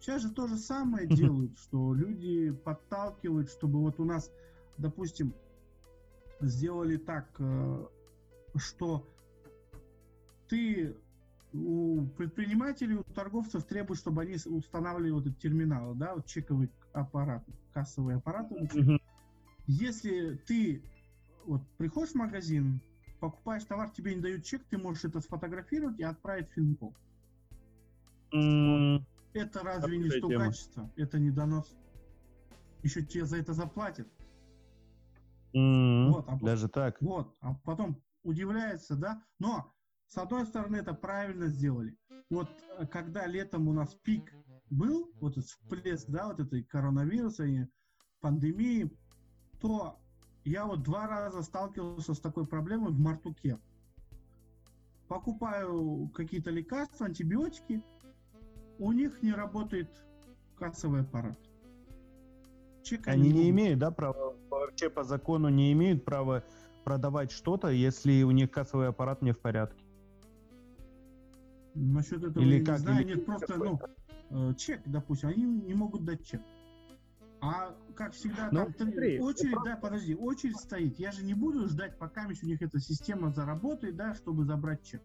[0.00, 4.30] Сейчас же то же самое делают, что люди подталкивают, чтобы вот у нас,
[4.78, 5.34] допустим,
[6.40, 7.86] сделали так, э,
[8.56, 9.06] что
[10.48, 10.96] ты
[11.52, 17.44] у предпринимателей, у торговцев требуешь, чтобы они устанавливали вот этот терминал, да, вот чековый аппарат,
[17.72, 18.50] кассовый аппарат.
[19.66, 20.82] Если ты
[21.46, 22.80] вот приходишь в магазин,
[23.20, 26.94] покупаешь товар, тебе не дают чек, ты можешь это сфотографировать и отправить в Финпол.
[28.32, 30.18] М, Это разве не тема.
[30.18, 30.90] стукачество?
[30.96, 31.76] Это не донос.
[32.82, 34.08] Еще тебе за это заплатят.
[35.52, 37.00] Вот, а Даже так.
[37.00, 39.22] Вот, а потом удивляется, да?
[39.38, 39.72] Но,
[40.06, 41.96] с одной стороны, это правильно сделали.
[42.28, 42.48] Вот,
[42.78, 44.34] э, когда летом у нас пик
[44.68, 47.66] был, вот этот всплеск, да, вот этой коронавируса и
[48.20, 48.90] пандемии,
[49.60, 49.98] то
[50.46, 53.58] я вот два раза сталкивался с такой проблемой в Мартуке.
[55.08, 57.82] Покупаю какие-то лекарства, антибиотики,
[58.78, 59.88] у них не работает
[60.56, 61.38] кассовый аппарат.
[62.82, 63.50] Чека Они не могут.
[63.50, 66.44] имеют, да, права, вообще по закону не имеют права
[66.84, 69.84] продавать что-то, если у них кассовый аппарат не в порядке.
[71.74, 73.04] Насчет этого Или я как, не знаю.
[73.04, 73.80] или Нет, просто, ну,
[74.30, 76.40] э, чек, допустим, они не могут дать чек.
[77.46, 80.98] А как всегда, Ну, там три- смотри, очередь, это да, подожди, очередь стоит.
[80.98, 85.02] Я же не буду ждать, пока у них эта система заработает, да, чтобы забрать чек.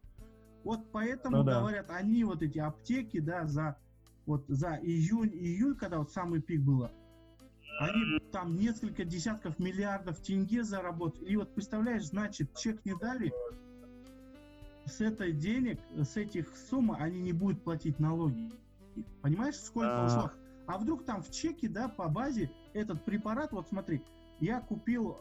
[0.64, 1.60] Вот поэтому Ну да.
[1.60, 3.78] говорят, они вот эти аптеки, да, за
[4.26, 6.92] вот за июнь, июль, когда вот самый пик было,
[7.80, 11.26] они там несколько десятков миллиардов тенге заработали.
[11.26, 13.32] И вот представляешь, значит, чек не дали,
[14.86, 18.52] с этой денег, с этих сумм они не будут платить налоги.
[19.22, 20.06] Понимаешь, сколько А.
[20.06, 20.32] ушло?
[20.68, 24.02] А вдруг там в чеке, да, по базе этот препарат, вот смотри,
[24.40, 25.18] я купил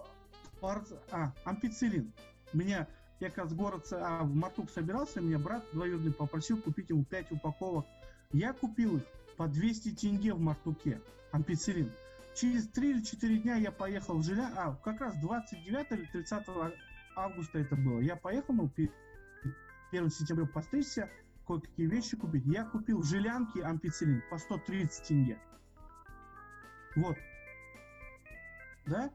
[0.60, 2.12] парц- а, ампицилин.
[2.52, 2.86] Меня,
[3.20, 7.32] я как раз город а, в Мартук собирался, меня брат двоюродный попросил купить ему 5
[7.32, 7.86] упаковок.
[8.32, 9.02] Я купил их
[9.36, 11.00] по 200 тенге в Мартуке,
[11.32, 11.90] ампицилин.
[12.34, 16.44] Через 3 или 4 дня я поехал в Жиля, а, как раз 29 или 30
[17.16, 18.00] августа это было.
[18.00, 18.90] Я поехал, ну, пе-
[19.90, 21.10] 1 сентября постричься,
[21.50, 22.46] кое-какие вещи купить.
[22.46, 25.38] Я купил в Жилянке ампицилин по 130 тенге.
[26.94, 27.16] Вот.
[28.86, 29.10] Да?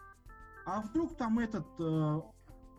[0.65, 2.21] А вдруг там этот э,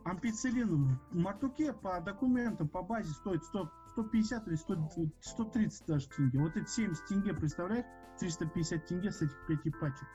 [0.05, 4.91] ампицилин в Мартуке по документам, по базе стоит 100, 150 или 100,
[5.21, 6.39] 130 даже тенге.
[6.39, 7.87] Вот эти 70 тенге, представляешь?
[8.19, 10.07] 350 тенге с этих пяти пачек.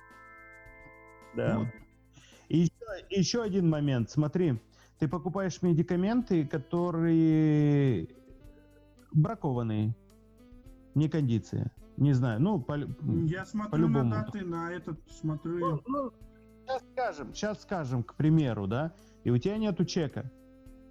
[1.36, 1.60] Да.
[1.60, 1.68] Вот.
[2.50, 2.72] И еще,
[3.10, 4.12] еще один момент.
[4.12, 4.60] Смотри,
[5.00, 8.08] ты покупаешь медикаменты, которые
[9.12, 9.96] бракованные,
[10.96, 11.72] не кондиция.
[11.98, 14.04] Не знаю, ну, по, Я смотрю по-любому.
[14.06, 15.82] на даты, на этот, смотрю...
[15.86, 16.12] Ну,
[16.66, 18.94] сейчас скажем, сейчас скажем, к примеру, да,
[19.24, 20.32] и у тебя нету чека.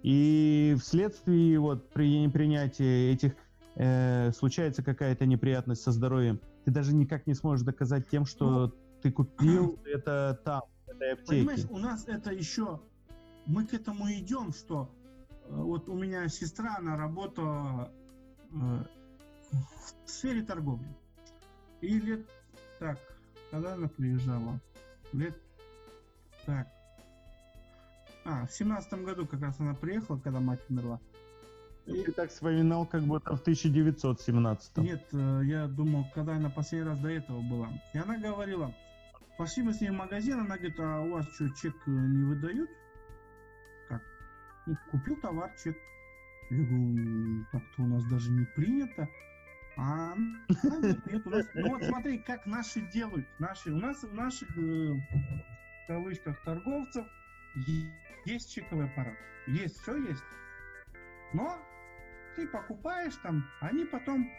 [0.03, 3.33] И вследствие вот при принятия этих
[3.75, 8.73] э, случается какая-то неприятность со здоровьем, ты даже никак не сможешь доказать тем, что ну,
[9.01, 11.29] ты купил это там, в этой аптеке.
[11.29, 12.79] Понимаешь, у нас это еще...
[13.47, 14.89] Мы к этому идем, что
[15.45, 17.91] э, вот у меня сестра, она работала
[18.51, 18.87] в
[20.05, 20.87] сфере торговли.
[21.81, 22.25] И лет...
[22.79, 22.99] Так,
[23.49, 24.59] когда она приезжала?
[25.13, 25.35] Лет...
[26.45, 26.67] Так.
[28.23, 30.99] А, в семнадцатом году как раз она приехала, когда мать умерла.
[31.85, 32.03] И...
[32.03, 34.77] Ты так вспоминал, как будто в 1917.
[34.77, 37.69] Нет, э, я думал, когда она последний раз до этого была.
[37.93, 38.73] И она говорила,
[39.37, 42.23] пошли мы с ней в магазин, она говорит, а у вас что, чек э, не
[42.23, 42.69] выдают?
[43.89, 44.01] Как?
[44.67, 45.75] Ну, купил товар, чек.
[46.51, 49.07] Я так-то у нас даже не принято.
[49.77, 50.15] А
[51.05, 51.45] нет, у нас...
[51.53, 53.25] Ну вот смотри, как наши делают.
[53.39, 57.05] Наши, у нас у наших, э, в кавычках, торговцев
[58.25, 59.15] есть чековый аппарат.
[59.47, 60.23] Есть, все есть.
[61.33, 61.57] Но
[62.35, 64.29] ты покупаешь там, они потом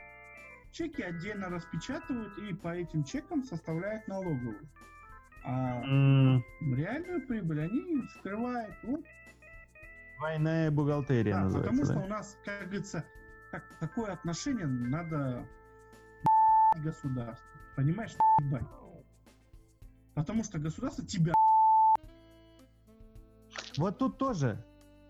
[0.70, 4.68] чеки отдельно распечатывают и по этим чекам составляют налоговую.
[5.44, 6.42] А mm.
[6.76, 8.74] реальную прибыль они скрывают.
[8.82, 9.04] Вот.
[10.22, 11.82] Двойная бухгалтерия да, называется.
[11.82, 12.00] Потому да?
[12.00, 13.04] что у нас, как говорится,
[13.50, 15.44] как, такое отношение надо
[16.76, 17.48] государство.
[17.76, 18.62] Понимаешь, ебать.
[20.14, 21.32] Потому что государство тебя
[23.76, 24.64] вот тут тоже,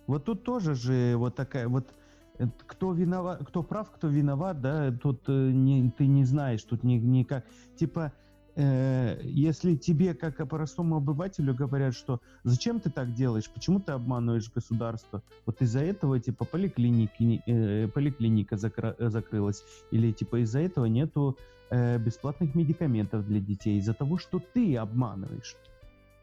[0.06, 1.92] вот тут тоже же вот такая вот
[2.38, 6.82] э, кто виноват, кто прав, кто виноват, да, тут э, не, ты не знаешь, тут
[6.84, 7.44] ни, никак.
[7.76, 8.12] Типа,
[8.56, 14.52] э, если тебе, как простому обывателю, говорят, что зачем ты так делаешь, почему ты обманываешь
[14.52, 21.36] государство, вот из-за этого, типа, поликлиники, э, поликлиника закра- закрылась, или, типа, из-за этого нету
[21.70, 25.56] э, бесплатных медикаментов для детей, из-за того, что ты обманываешь,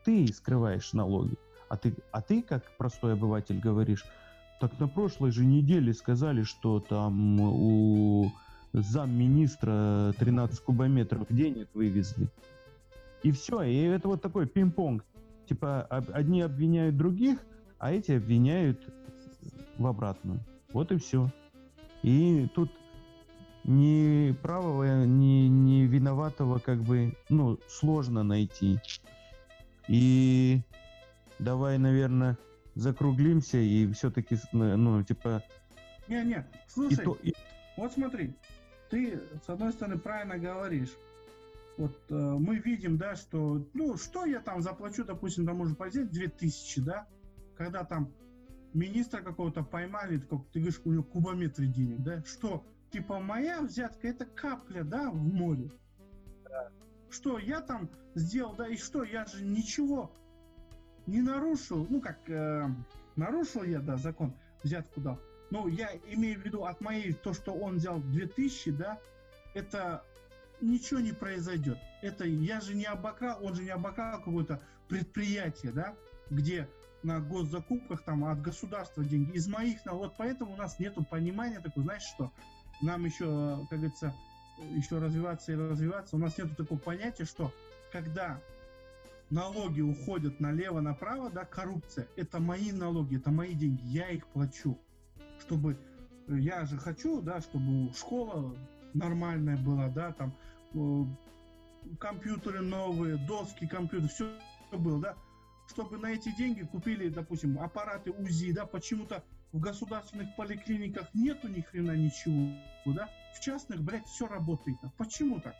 [0.05, 1.37] ты скрываешь налоги.
[1.69, 4.05] А ты, а ты, как простой обыватель, говоришь,
[4.59, 8.31] так на прошлой же неделе сказали, что там у
[8.73, 12.27] замминистра 13 кубометров денег вывезли.
[13.23, 15.03] И все, и это вот такой пинг-понг.
[15.47, 17.39] Типа одни обвиняют других,
[17.79, 18.79] а эти обвиняют
[19.77, 20.39] в обратную.
[20.71, 21.29] Вот и все.
[22.03, 22.71] И тут
[23.63, 28.79] ни правого, ни, ни виноватого как бы, ну, сложно найти.
[29.87, 30.61] И
[31.39, 32.37] давай, наверное,
[32.75, 35.43] закруглимся и все-таки, ну, типа...
[36.07, 37.33] Не-не, слушай, и то, и...
[37.77, 38.33] вот смотри,
[38.89, 40.95] ты, с одной стороны, правильно говоришь.
[41.77, 46.11] Вот э, мы видим, да, что, ну, что я там заплачу, допустим, там можно позять
[46.11, 47.07] 2000, да,
[47.55, 48.11] когда там
[48.73, 54.09] министра какого-то поймали, как ты говоришь, у него кубометры денег, да, что, типа, моя взятка
[54.09, 55.71] это капля, да, в море.
[56.43, 56.69] Да.
[57.09, 60.11] Что я там сделал, да, и что, я же ничего
[61.07, 62.67] не нарушил, ну как, э,
[63.15, 64.33] нарушил я, да, закон,
[64.63, 65.19] взятку дал,
[65.49, 68.99] но я имею в виду от моей, то, что он взял 2000, да,
[69.53, 70.03] это
[70.61, 71.77] ничего не произойдет.
[72.01, 75.95] Это я же не обокрал, он же не обокрал какое-то предприятие, да,
[76.29, 76.67] где
[77.03, 81.85] на госзакупках там от государства деньги, из моих, вот поэтому у нас нету понимания такого,
[81.85, 82.31] знаешь что,
[82.81, 84.13] нам еще, как говорится,
[84.75, 87.53] еще развиваться и развиваться, у нас нету такого понятия, что
[87.91, 88.41] когда
[89.29, 94.77] налоги уходят налево-направо, да, коррупция, это мои налоги, это мои деньги, я их плачу.
[95.39, 95.77] Чтобы,
[96.27, 98.55] э, я же хочу, да, чтобы школа
[98.93, 100.33] нормальная была, да, там,
[100.73, 101.03] э,
[101.99, 104.31] компьютеры новые, доски, компьютеры, все
[104.71, 105.15] было, да,
[105.67, 111.61] чтобы на эти деньги купили, допустим, аппараты УЗИ, да, почему-то в государственных поликлиниках нету ни
[111.61, 112.53] хрена ничего,
[112.85, 114.77] да, в частных, блядь, все работает.
[114.97, 115.55] Почему так?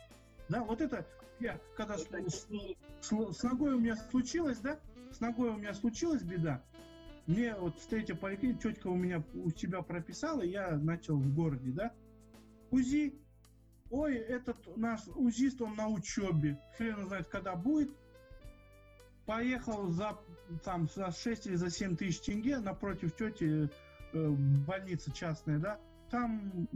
[0.48, 1.06] Да, вот это
[1.40, 2.48] я, когда с, с,
[3.02, 4.80] с ногой у меня случилось, да,
[5.12, 6.62] с ногой у меня случилась беда,
[7.30, 11.72] мне вот в третьей поликлинике тетка у меня у себя прописала, я начал в городе,
[11.72, 11.94] да,
[12.72, 13.14] УЗИ,
[13.92, 17.96] ой, этот наш УЗИст, он на учебе, хрен знает, когда будет,
[19.28, 20.18] поехал за,
[20.64, 23.70] там, за 6 или за 7 тысяч тенге напротив тети
[24.12, 24.30] э,
[24.66, 26.68] больница частная, да, там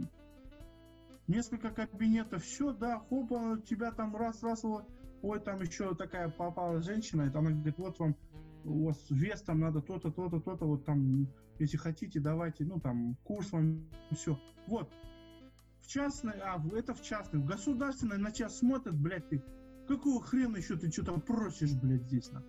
[1.26, 7.40] несколько кабинетов, все, да, хопа, тебя там раз-раз, ой, там еще такая попала женщина, это
[7.40, 8.14] она говорит, вот вам,
[8.64, 13.16] у вас вес там надо то-то, то-то, то-то, вот там, если хотите, давайте, ну там,
[13.24, 14.38] курс вам, все.
[14.66, 14.90] Вот,
[15.80, 19.42] в частной, а, это в частной, в государственной на тебя смотрят, блядь, ты,
[19.86, 22.42] какого хрена еще ты что-то просишь, блядь, здесь, на?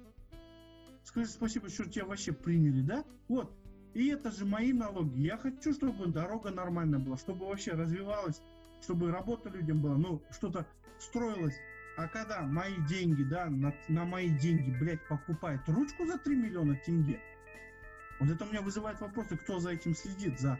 [1.04, 3.04] Скажи спасибо, что тебя вообще приняли, да?
[3.28, 3.54] Вот,
[3.94, 5.22] и это же мои налоги.
[5.22, 8.42] Я хочу, чтобы дорога нормальная была, чтобы вообще развивалась
[8.86, 10.66] чтобы работа людям была, ну, что-то
[11.00, 11.56] строилось.
[11.98, 16.76] А когда мои деньги, да, на, на мои деньги, блядь, покупает ручку за 3 миллиона
[16.76, 17.22] тенге,
[18.20, 20.60] вот это у меня вызывает вопросы, кто за этим следит, за,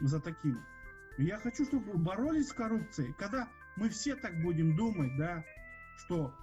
[0.00, 0.62] за таким.
[1.18, 3.14] Я хочу, чтобы боролись с коррупцией.
[3.18, 5.44] Когда мы все так будем думать, да,
[5.98, 6.34] что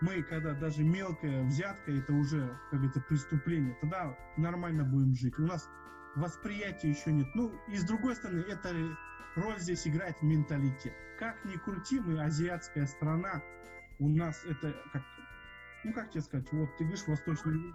[0.00, 5.38] мы, когда даже мелкая взятка, это уже, как это, преступление, тогда нормально будем жить.
[5.38, 5.68] У нас
[6.16, 7.28] восприятия еще нет.
[7.34, 8.74] Ну, и с другой стороны, эта
[9.36, 10.94] роль здесь играет менталитет.
[11.18, 13.42] Как ни крути, мы азиатская страна,
[13.98, 15.02] у нас это как,
[15.84, 17.74] ну как тебе сказать, вот ты говоришь восточный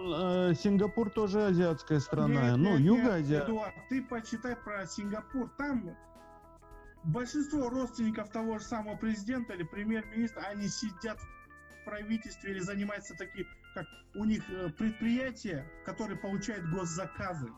[0.00, 2.56] Э, Сингапур тоже азиатская страна.
[2.56, 3.44] Нет, ну, Азия.
[3.44, 5.50] Эдуард, ты почитай про Сингапур.
[5.56, 5.96] Там
[7.04, 13.46] большинство родственников того же самого президента или премьер-министра, они сидят в правительстве или занимаются такие,
[13.74, 17.50] как у них э, предприятия, которые получают госзаказы.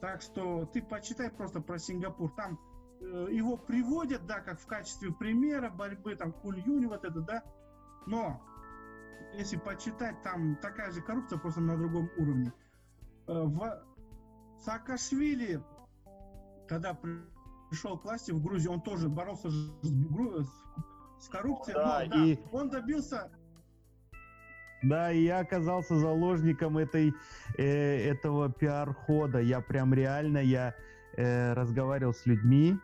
[0.00, 2.30] Так что ты почитай просто про Сингапур.
[2.36, 2.60] Там
[3.00, 7.42] э, его приводят, да, как в качестве примера борьбы, там, Куль Юнь, вот это, да.
[8.06, 8.42] Но
[9.34, 12.52] если почитать, там такая же коррупция, просто на другом уровне.
[13.26, 13.82] Э, В
[14.60, 15.62] Саакашвили,
[16.68, 16.94] когда
[17.70, 21.74] пришел к власти в Грузии, он тоже боролся с, с- с коррупцией.
[21.74, 23.30] Да, но, да, и- он добился
[24.82, 27.12] Да, и я оказался заложником этой,
[27.58, 29.38] э, этого пиар-хода.
[29.40, 30.74] Я прям реально, я
[31.18, 32.76] э, разговаривал с людьми,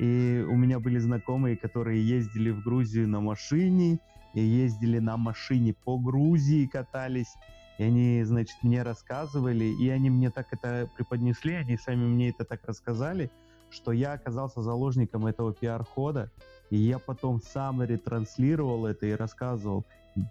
[0.00, 4.00] и у меня были знакомые, которые ездили в Грузию на машине,
[4.34, 7.32] и ездили на машине по Грузии, катались.
[7.78, 12.44] И они, значит, мне рассказывали, и они мне так это преподнесли, они сами мне это
[12.44, 13.30] так рассказали,
[13.70, 16.30] что я оказался заложником этого пиар-хода,
[16.70, 19.84] и я потом сам ретранслировал это и рассказывал,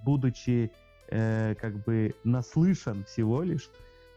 [0.03, 0.71] будучи
[1.09, 3.69] э, как бы наслышан всего лишь,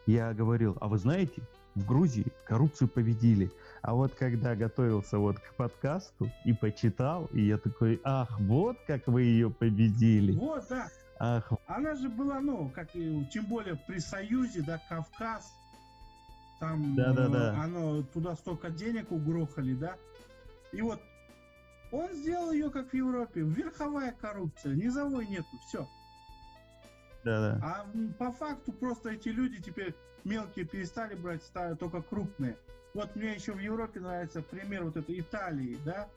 [0.06, 1.42] я говорил, а вы знаете,
[1.74, 3.50] в Грузии коррупцию победили.
[3.82, 9.06] А вот когда готовился вот к подкасту и почитал, и я такой, ах, вот как
[9.06, 10.32] вы ее победили.
[10.32, 10.88] Вот, да.
[11.20, 15.52] Ах, Она же была, ну, как тем более при Союзе, да, Кавказ.
[16.58, 17.54] Там Да-да-да.
[17.54, 19.96] э, оно туда столько денег угрохали, да.
[20.72, 21.00] И вот
[21.92, 23.42] он сделал ее как в Европе.
[23.42, 25.88] Верховая коррупция, низовой нету, все.
[27.24, 27.60] да-да.
[27.62, 29.94] А м, по факту просто эти люди теперь
[30.24, 32.56] мелкие перестали брать, стали только крупные.
[32.94, 36.08] Вот мне еще в Европе нравится пример вот этой Италии, да,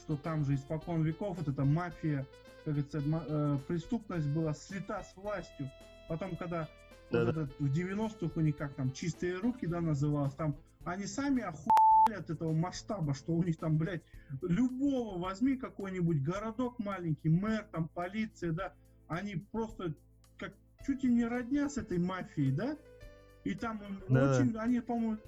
[0.00, 2.24] что там же испокон веков вот эта мафия,
[2.64, 5.68] как говорится, э, преступность была слита с властью.
[6.08, 6.68] Потом, когда
[7.10, 7.42] вот Да-да.
[7.42, 12.18] этот в 90-х у них как там чистые руки, да, называлось, там они сами охуели
[12.18, 14.02] от этого масштаба, что у них там, блядь,
[14.42, 18.72] любого возьми какой-нибудь городок маленький, мэр, там, полиция, да,
[19.08, 19.94] они просто
[20.38, 20.52] как
[20.86, 22.76] чуть ли не родня с этой мафией, да,
[23.44, 24.38] и там Да-да.
[24.38, 25.18] очень, они, по-моему,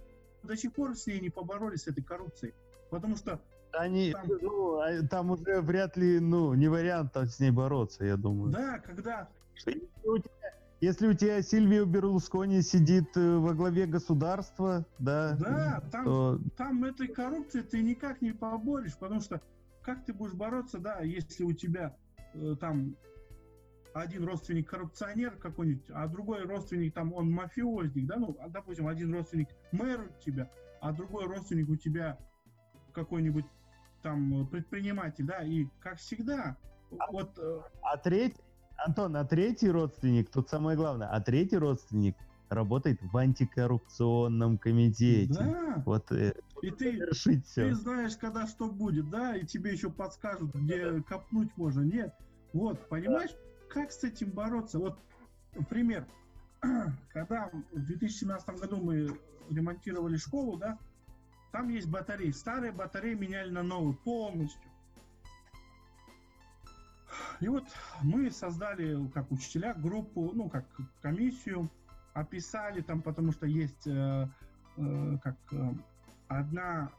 [0.43, 2.55] до сих пор с ней не поборолись, с этой коррупцией,
[2.91, 3.41] потому что
[3.73, 8.05] Они, Там- ну, а там уже вряд ли, ну, не вариант там с ней бороться,
[8.05, 8.51] я думаю.
[8.51, 9.29] Да, когда...
[9.55, 10.40] Если у тебя,
[10.81, 16.85] если у тебя Сильвио Берлускони сидит э, во главе государства, да, Да, там, то там
[16.85, 19.41] этой коррупции ты никак не поборешь, потому что
[19.83, 21.97] как ты будешь бороться, да, если у тебя
[22.35, 22.97] э, там
[23.93, 29.13] один родственник коррупционер какой-нибудь, а другой родственник там он мафиозник, да, ну, а, допустим, один
[29.13, 30.51] родственник мэр у тебя,
[30.81, 32.19] а другой родственник у тебя
[32.93, 33.45] какой-нибудь
[34.03, 36.57] там предприниматель, да, и как всегда,
[37.11, 38.41] вот э, А третий,
[38.85, 42.17] Антон, а третий родственник, тут самое главное, а третий родственник
[42.49, 45.33] работает в антикоррупционном комитете.
[45.33, 47.69] да, Вот э, и ты решить все.
[47.69, 51.83] Ты знаешь, когда что будет, да, и тебе еще подскажут, где копнуть можно.
[51.83, 52.15] Нет.
[52.53, 53.31] Вот, понимаешь,
[53.69, 54.79] как с этим бороться?
[54.79, 54.99] Вот
[55.69, 56.07] пример.
[57.13, 59.17] Когда в 2017 году мы
[59.51, 60.79] ремонтировали школу, да,
[61.53, 62.31] там есть батареи.
[62.31, 64.70] Старые батареи меняли на новые полностью.
[67.41, 67.65] И вот
[68.03, 70.67] мы создали, как учителя, группу, ну, как
[71.01, 71.71] комиссию,
[72.13, 74.29] описали там, потому что есть э,
[74.77, 75.73] э, как э,
[76.29, 76.93] одна,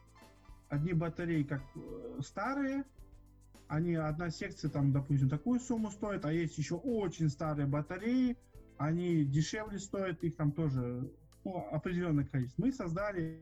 [0.68, 2.84] одни батареи как э, старые,
[3.68, 8.36] они, одна секция там, допустим, такую сумму стоит, а есть еще очень старые батареи,
[8.78, 11.08] они дешевле стоят, их там тоже
[11.44, 12.62] ну, определенное количество.
[12.62, 13.40] Мы создали,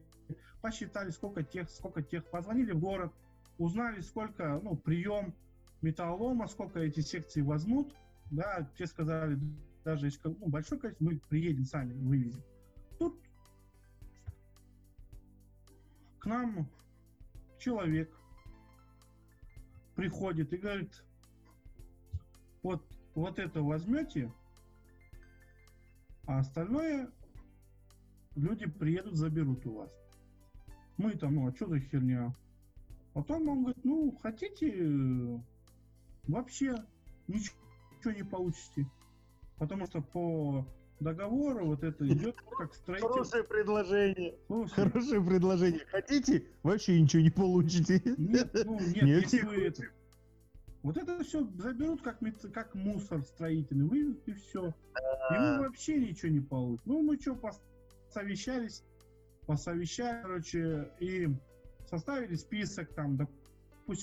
[0.61, 3.13] посчитали, сколько тех, сколько тех, позвонили в город,
[3.59, 5.35] узнали, сколько, ну, прием
[5.83, 7.95] металлолома, сколько эти секции возьмут,
[8.31, 9.39] да, те сказали,
[9.85, 12.43] даже если ну, большое количество, мы приедем сами, вывезем.
[12.99, 13.21] Тут
[16.19, 16.69] к нам
[17.59, 18.15] человек
[19.95, 21.05] приходит и говорит,
[22.63, 24.33] вот, вот это возьмете,
[26.27, 27.11] а остальное
[28.37, 29.91] люди приедут, заберут у вас.
[30.97, 32.35] Мы там, ну, а что за херня?
[33.15, 35.43] Потом он говорит, ну, хотите
[36.27, 36.75] вообще
[37.29, 38.87] ничего не получите.
[39.59, 40.67] Потому что по
[41.01, 43.09] договору вот это идет как строитель.
[43.09, 44.35] Хорошее предложение.
[44.47, 45.81] Слушай, Хорошее предложение.
[45.91, 46.47] Хотите?
[46.63, 48.03] Вообще ничего не получите.
[48.17, 49.83] Нет, ну, нет, Нет, если вы это...
[50.83, 52.21] Вот это все заберут как,
[52.55, 54.69] как мусор строительный, вывезут и все.
[54.69, 56.83] И мы вообще ничего не получим.
[56.87, 57.39] Ну, мы что,
[58.09, 58.83] посовещались,
[59.47, 61.29] посовещали, короче, и
[61.87, 63.40] составили список там, допустим,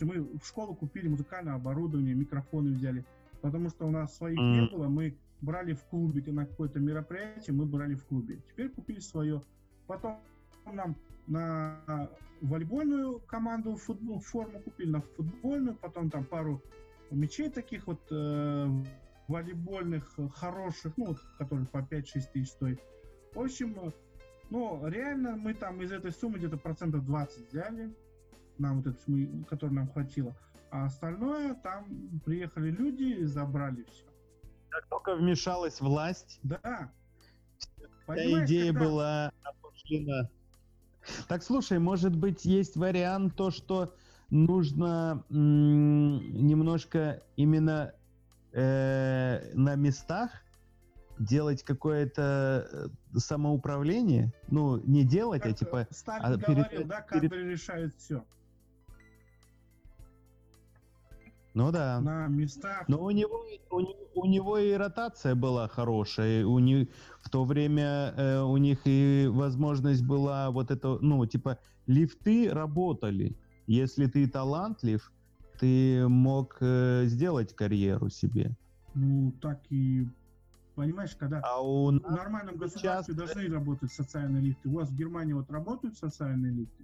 [0.05, 3.05] мы в школу купили музыкальное оборудование, микрофоны взяли,
[3.41, 4.69] потому что у нас своих не Мгм.
[4.71, 8.41] было, мы брали в клубе на какое-то мероприятие, мы брали в клубе.
[8.49, 9.41] Теперь купили свое.
[9.87, 10.19] Потом
[10.65, 10.95] нам
[11.27, 12.09] на
[12.41, 16.61] волейбольную команду футбол, форму купили, на футбольную, потом там пару
[17.11, 18.69] мячей таких вот э,
[19.27, 22.79] волейбольных, э, хороших, ну, вот, которые по 5-6 тысяч стоят.
[23.33, 23.91] В общем, э,
[24.49, 27.93] ну, реально мы там из этой суммы где-то процентов 20 взяли,
[28.59, 30.35] нам вот эту которую нам хватило.
[30.69, 31.85] А остальное там
[32.25, 34.05] приехали люди и забрали все.
[34.69, 36.91] Как только вмешалась власть, Да.
[38.03, 40.29] Вся идея когда- была опошлена.
[41.27, 43.95] Так слушай, может быть, есть вариант то, что
[44.29, 47.93] нужно м, немножко именно
[48.53, 50.31] э, на местах
[51.19, 52.67] делать какое-то
[53.13, 54.31] э, самоуправление?
[54.49, 55.87] Ну, не делать, а Как, типа...
[55.89, 58.23] э, Сталин а перед- говорил, да, перед- кадры решают все.
[61.57, 61.99] Ну да.
[62.01, 62.87] На местах.
[62.87, 66.45] Но у него, у, у него и ротация была хорошая.
[66.45, 66.87] У них,
[67.21, 73.35] в то время э, у них и возможность была вот это, ну, типа, лифты работали.
[73.65, 75.11] Если ты талантлив,
[75.59, 78.55] ты мог э, сделать карьеру себе.
[78.93, 80.07] Ну, так и...
[80.75, 84.69] Понимаешь, когда А у в нас нормальном сейчас- государстве должны работать социальные лифты.
[84.69, 86.83] У вас в Германии вот работают социальные лифты?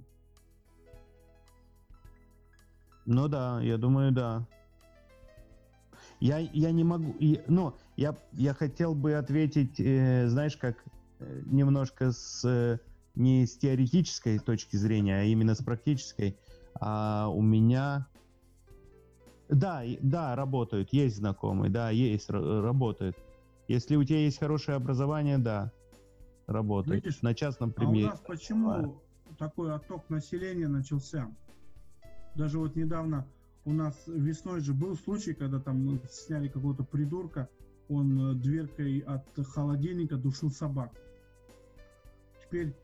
[3.06, 4.48] Ну да, я думаю, да.
[6.24, 10.78] Я, я не могу, и- ну, я, я хотел бы ответить, э, знаешь, как
[11.20, 12.80] э, немножко с э,
[13.14, 16.38] не с теоретической точки зрения, а именно с практической.
[16.80, 18.08] А у меня,
[19.50, 23.18] да, да, работают, есть знакомые, да, есть, ра- работают.
[23.68, 25.74] Если у тебя есть хорошее образование, да,
[26.48, 27.04] работает.
[27.04, 28.08] Видишь, На частном А у примере.
[28.08, 29.02] нас почему
[29.38, 31.30] такой отток населения начался?
[32.36, 33.28] Даже вот недавно
[33.66, 37.50] у нас весной же был случай, когда там сняли какого-то придурка,
[37.90, 40.92] он э, дверкой от холодильника душил собак.
[42.42, 42.76] Теперь,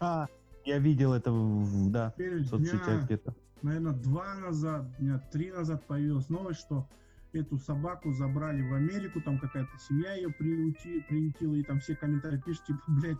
[0.00, 0.26] А,
[0.64, 3.34] я видел это, в, да, теперь в соцсетях где-то.
[3.62, 6.88] наверное, два назад, дня три назад появилась новость, что
[7.36, 12.40] эту собаку забрали в Америку, там какая-то семья ее приюти, приютила, и там все комментарии
[12.44, 13.18] пишут, типа, блядь,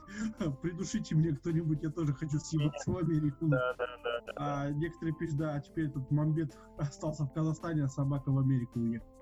[0.63, 3.47] придушите мне кто-нибудь, я тоже хочу съебаться в Америку.
[3.47, 4.33] Да, да, да.
[4.37, 8.81] А некоторые пишут, да, а теперь этот мамбет остался в Казахстане, а собака в Америку
[8.81, 9.13] уехала.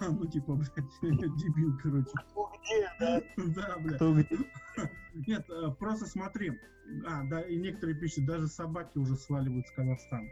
[0.00, 0.72] Ну, типа, блядь,
[1.02, 2.10] дебил, короче.
[2.62, 3.20] Где, да?
[3.36, 3.96] Да, блядь.
[3.96, 4.38] Кто где?
[5.26, 6.52] Нет, э, просто смотри.
[7.06, 10.28] А, да, и некоторые пишут, даже собаки уже сваливают с Казахстана.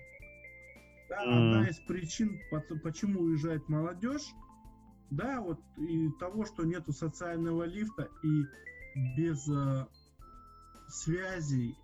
[1.08, 2.38] Да, одна из причин,
[2.82, 4.34] почему уезжает молодежь,
[5.10, 8.44] да, вот и того, что нету социального лифта и
[9.16, 9.86] без э,
[10.88, 11.78] связей,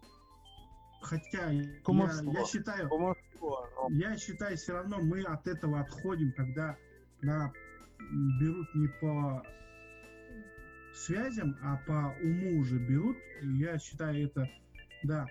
[1.00, 2.32] хотя я, Кумовство.
[2.32, 6.76] я считаю, Кумовство, я считаю, все равно мы от этого отходим, когда
[7.22, 7.50] на,
[8.40, 9.42] берут не по
[10.94, 13.16] связям, а по уму уже берут.
[13.42, 14.50] Я считаю это,
[15.02, 15.26] да,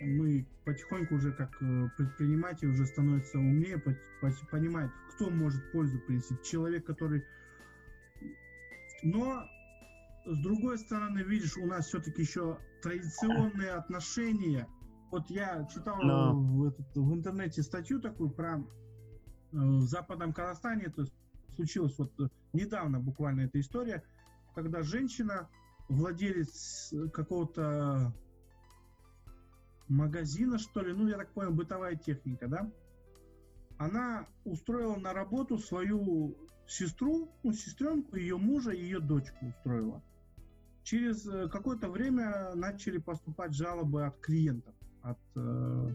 [0.00, 5.98] мы потихоньку уже как э, предприниматель уже становится умнее, по- по- понимает, кто может пользу
[6.06, 6.36] принести.
[6.44, 7.24] Человек, который...
[9.02, 9.44] Но,
[10.26, 14.66] с другой стороны, видишь, у нас все-таки еще традиционные отношения.
[15.10, 16.34] Вот я читал Но.
[16.34, 18.60] в, этот- в интернете статью такую про э,
[19.52, 21.04] в Западном Казахстане, это
[21.56, 24.02] случилось вот э, недавно буквально эта история,
[24.54, 25.48] когда женщина,
[25.88, 28.12] владелец какого-то
[29.88, 32.70] магазина, что ли, ну, я так понял, бытовая техника, да,
[33.78, 36.36] она устроила на работу свою
[36.66, 40.02] сестру, ну, сестренку, ее мужа и ее дочку устроила.
[40.82, 45.94] Через э, какое-то время начали поступать жалобы от клиентов, от, э,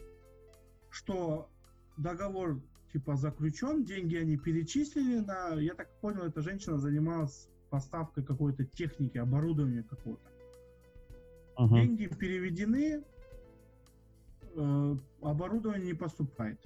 [0.89, 1.49] что
[1.97, 2.61] договор
[2.91, 9.17] типа заключен, деньги они перечислили на, я так понял, эта женщина занималась поставкой какой-то техники,
[9.17, 10.29] оборудования какого-то.
[11.57, 11.75] мгм.
[11.75, 13.03] Деньги переведены,
[14.55, 16.59] э, оборудование не поступает.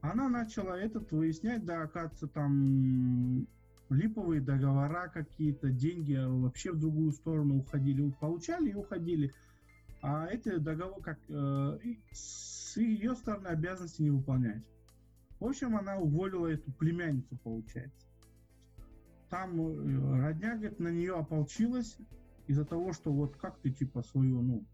[0.00, 3.46] Она начала этот выяснять, да, оказывается, там
[3.88, 9.32] липовые договора какие-то, деньги вообще в другую сторону уходили, получали и уходили.
[10.02, 11.78] А эти договоры, как э,
[12.12, 14.62] с ее стороны обязанности не выполнять.
[15.40, 18.06] В общем, она уволила эту племянницу, получается.
[19.28, 21.96] там э, родня, говорит, на нее ополчилась
[22.46, 24.64] из-за того, что вот как ты типа свою, ну,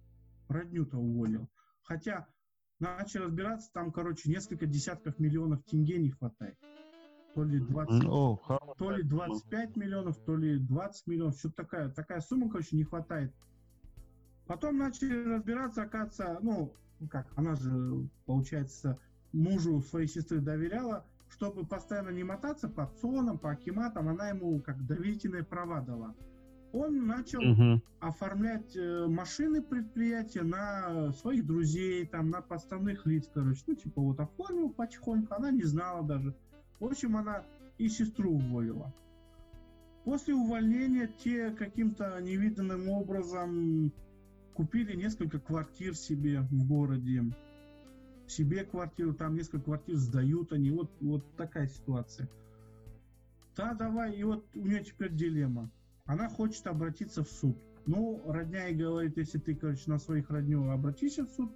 [0.49, 1.49] родню-то уволил.
[1.83, 2.27] Хотя
[2.79, 6.59] начали разбираться, там, короче, несколько десятков миллионов тенге не хватает.
[7.35, 8.39] То ли 20, О,
[8.77, 13.35] то ли 25 миллионов, то ли 20 миллионов, что-то такая, такая сумма, короче, не хватает.
[14.47, 16.75] Потом начали разбираться, оказывается, ну,
[17.11, 18.99] как, она же, получается,
[19.33, 24.85] мужу своей сестры доверяла, чтобы постоянно не мотаться по ЦОНам, по Акиматам, она ему как
[24.85, 26.15] доверительные права дала.
[26.73, 27.83] Он начал Мгм.
[28.01, 33.63] оформлять э, машины предприятия на своих друзей, там, на подставных лиц, короче.
[33.67, 36.35] Ну, типа, вот оформил потихоньку, она не знала даже.
[36.81, 37.45] В общем, она
[37.77, 38.93] и сестру уволила.
[40.05, 43.93] После увольнения те каким-то невиданным образом
[44.55, 47.25] купили несколько квартир себе в городе.
[48.27, 50.71] Себе квартиру, там несколько квартир сдают они.
[50.71, 52.29] Вот, вот такая ситуация.
[53.57, 55.71] Да, давай, и вот у нее теперь дилемма.
[56.13, 57.57] Она хочет обратиться в суд.
[57.87, 61.51] Ну, родня ей говорит, если ты, короче, на своих родню обратишься в суд,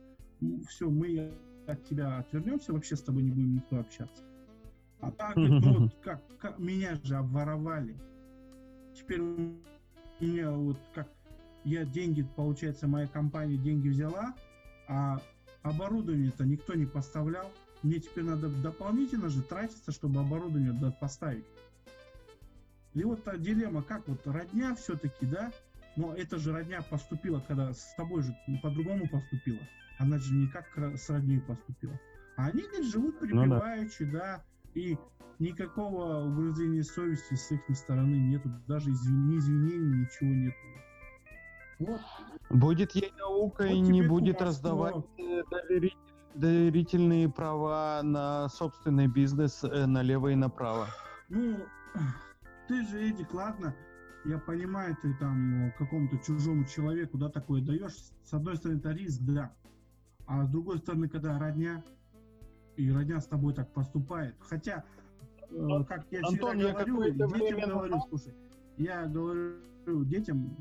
[0.67, 1.35] все, мы
[1.67, 4.25] от тебя отвернемся, вообще с тобой не будем никто общаться.
[5.01, 7.99] А так, ну вот как, как- меня же обворовали.
[8.95, 9.57] Теперь у
[10.21, 11.13] меня вот как
[11.65, 14.35] я деньги, получается, моя компания деньги взяла,
[14.89, 15.21] а
[15.65, 17.53] оборудование-то никто не поставлял.
[17.83, 21.45] Мне теперь надо дополнительно же тратиться, чтобы оборудование поставить.
[22.97, 25.53] И вот та дилемма, как вот родня все-таки, да,
[25.97, 29.59] но это же родня поступила, когда с тобой же по-другому поступила.
[29.99, 30.65] Она же не как
[30.97, 31.99] с родней поступила.
[32.39, 33.43] А они, говорит, живут Ну да.
[33.43, 34.43] припеваючи, да,
[34.75, 34.97] и
[35.39, 40.57] никакого угрызения совести с их стороны нету, даже извин- ни извинений, ничего нету.
[41.79, 42.01] Вот,
[42.49, 44.47] Будет ей наука Вот и не будет кумовство.
[44.47, 45.99] раздавать э, доверитель-
[46.35, 50.87] доверительные права на собственный бизнес э, налево и направо.
[51.29, 51.57] ну,
[52.69, 53.75] ты же, Эдик, ладно,
[54.25, 57.95] я понимаю, ты там э, какому-то чужому человеку, да, такое даешь.
[58.25, 59.53] С одной стороны, это риск, да.
[60.27, 61.83] А с другой стороны, когда родня,
[62.77, 64.35] и родня с тобой так поступает.
[64.41, 64.85] Хотя,
[65.51, 68.35] э, как я всегда Антон, я говорю, детям время говорю, слушай,
[68.77, 70.57] я говорю детям,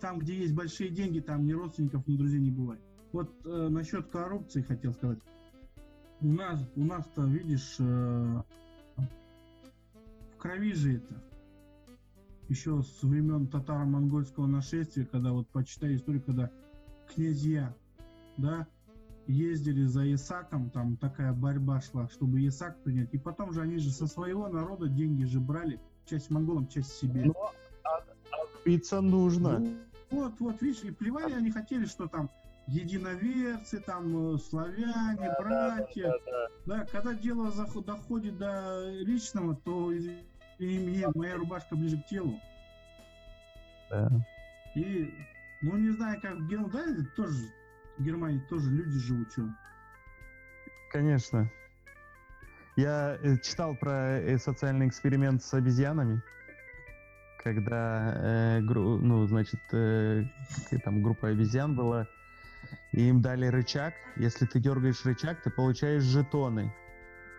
[0.00, 2.80] там, где есть большие деньги, там ни родственников, ни друзей не бывает.
[3.12, 5.18] Вот э, насчет коррупции хотел сказать.
[6.20, 8.42] У нас, у нас-то, видишь, э,
[8.96, 11.14] в крови же это.
[12.48, 16.50] Еще с времен татаро-монгольского нашествия, когда вот почитай историю, когда
[17.14, 17.74] князья,
[18.36, 18.66] да,
[19.26, 23.12] ездили за Исаком, там такая борьба шла, чтобы Исак принять.
[23.12, 27.24] И потом же они же со своего народа деньги же брали, часть монголам, часть себе.
[27.24, 27.34] Ну,
[28.64, 29.58] Пицца нужно.
[29.58, 29.76] Ну,
[30.10, 32.30] вот, вот, видишь, и плевали они хотели, что там
[32.66, 36.12] единоверцы, там э, славяне, братья.
[36.64, 37.52] Да, когда дело
[37.84, 39.92] доходит до личного, то
[40.58, 42.40] и, мне моя рубашка ближе к телу.
[43.90, 44.10] Да.
[44.74, 45.14] И,
[45.62, 47.44] ну, не знаю, как в Германии, да, тоже,
[47.98, 49.48] в Германии тоже люди живут, что.
[50.92, 51.50] Конечно.
[52.76, 56.20] Я э, читал про э, социальный эксперимент с обезьянами,
[57.42, 60.24] когда, э, гру- ну, значит, э,
[60.84, 62.06] там группа обезьян была,
[62.92, 63.94] и им дали рычаг.
[64.16, 66.74] Если ты дергаешь рычаг, ты получаешь жетоны.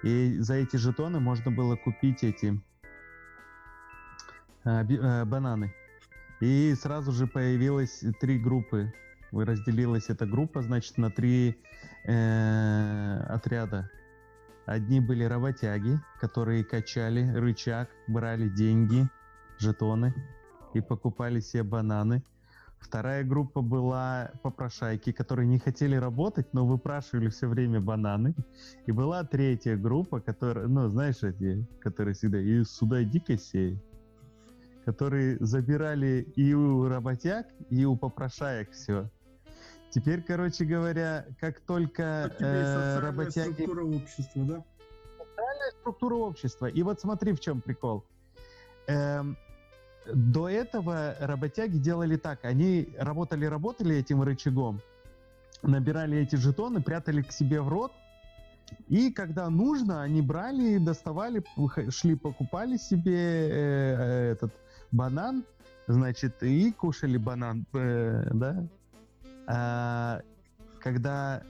[0.04, 2.60] И за эти жетоны можно было купить эти
[5.26, 5.74] бананы.
[6.40, 8.94] И сразу же появилось три группы.
[9.32, 11.58] Разделилась эта группа, значит, на три
[12.06, 13.90] э, отряда.
[14.66, 19.08] Одни были работяги, которые качали рычаг, брали деньги,
[19.58, 20.14] жетоны
[20.74, 22.24] и покупали себе бананы.
[22.80, 28.36] Вторая группа была попрошайки, которые не хотели работать, но выпрашивали все время бананы.
[28.86, 33.82] И была третья группа, которая, ну, знаешь, эти, которые всегда и сюда иди-ка сей,
[34.88, 39.10] которые забирали и у работяг, и у попрошаек все.
[39.90, 44.64] Теперь, короче говоря, как только э, социальная работяги структура общества, да?
[45.82, 46.66] структура общества.
[46.68, 48.06] И вот смотри, в чем прикол.
[48.88, 49.36] Эм,
[50.14, 52.46] до этого работяги делали так.
[52.46, 54.80] Они работали-работали этим рычагом,
[55.64, 57.92] набирали эти жетоны, прятали к себе в рот,
[58.88, 61.44] и когда нужно, они брали, доставали,
[61.90, 64.54] шли, покупали себе э, э, этот
[64.92, 65.44] банан,
[65.88, 68.64] значит, и кушали банан, э, да.
[69.48, 70.22] А
[70.80, 71.44] когда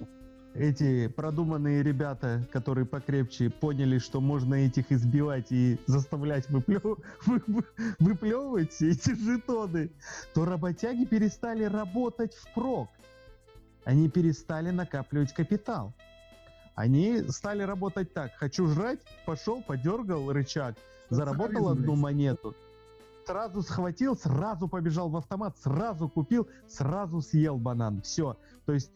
[0.53, 7.65] эти продуманные ребята, которые покрепче, поняли, что можно этих избивать и заставлять выплё- вы- вы-
[7.99, 9.91] выплевывать все эти жетоны,
[10.33, 12.89] то работяги перестали работать впрок.
[13.85, 15.93] Они перестали накапливать капитал.
[16.75, 18.31] Они стали работать так.
[18.37, 20.75] Хочу жрать, пошел, подергал рычаг,
[21.09, 22.55] заработал одну монету.
[23.27, 28.01] Сразу схватил, сразу побежал в автомат, сразу купил, сразу съел банан.
[28.01, 28.37] Все.
[28.65, 28.91] То есть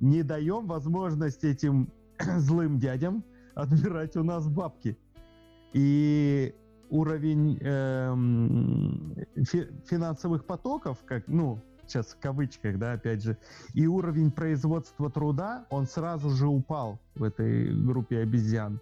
[0.00, 1.90] не даем возможность этим
[2.38, 3.24] злым дядям
[3.54, 4.98] отбирать у нас бабки.
[5.72, 6.54] И
[6.90, 9.14] уровень эм,
[9.44, 13.36] фи- финансовых потоков, как, ну, сейчас в кавычках, да, опять же,
[13.74, 18.80] и уровень производства труда, он сразу же упал в этой группе обезьян.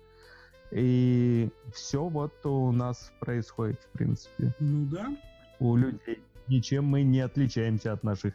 [0.72, 5.16] И все вот у нас происходит, в принципе, Ну да.
[5.60, 6.22] у людей.
[6.48, 8.34] Ничем мы не отличаемся от наших.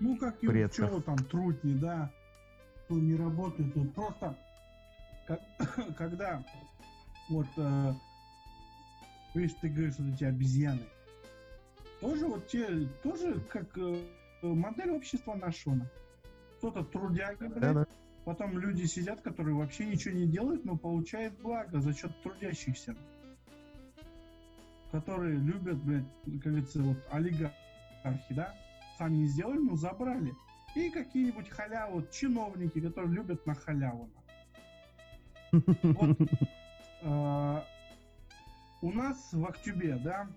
[0.00, 0.88] Ну, как и Предков.
[0.90, 2.12] чего там, трутни, да,
[2.84, 4.36] кто не работает, тут просто,
[5.26, 5.40] как-
[5.96, 6.44] когда,
[7.30, 7.92] вот, э,
[9.34, 10.82] видишь, ты говоришь, вот эти обезьяны,
[12.00, 12.66] тоже вот те,
[13.02, 13.96] тоже как э,
[14.42, 15.78] модель общества нашего.
[16.58, 17.86] Кто-то трудяга, блядь, Да-да.
[18.26, 22.96] Потом люди сидят, которые вообще ничего не делают, но получают благо за счет трудящихся.
[24.90, 27.54] Которые любят, блядь, как говорится, вот олигархи,
[28.30, 28.52] да,
[28.98, 30.34] сами не сделали, но забрали.
[30.74, 34.10] И какие-нибудь халявы, чиновники, которые любят на халяву.
[35.52, 36.18] Вот.
[37.02, 37.62] Э,
[38.82, 40.28] у нас в Актюбе, да,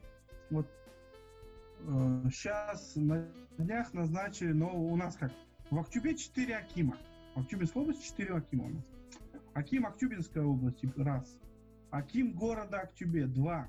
[0.51, 0.67] вот
[2.29, 3.25] сейчас на
[3.57, 5.31] днях назначили, но у нас как,
[5.71, 6.95] в Актюбе 4 Акима.
[7.39, 8.83] В Актюбинской области 4 Акима у нас.
[9.53, 11.37] Аким Актюбинской области, раз.
[11.89, 13.67] Аким города Актюбе, два.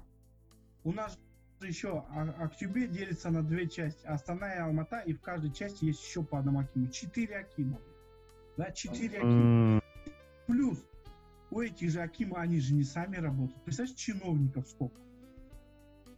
[0.82, 1.16] У нас
[1.60, 4.04] же еще А- Актюбе делится на две части.
[4.06, 6.88] Астана и Алмата, и в каждой части есть еще по одному Акиму.
[6.88, 7.78] Четыре Акима.
[8.56, 9.82] Да, четыре Акима.
[10.48, 10.84] Плюс
[11.52, 13.62] у этих же Акима, они же не сами работают.
[13.62, 14.96] Представляешь, чиновников сколько.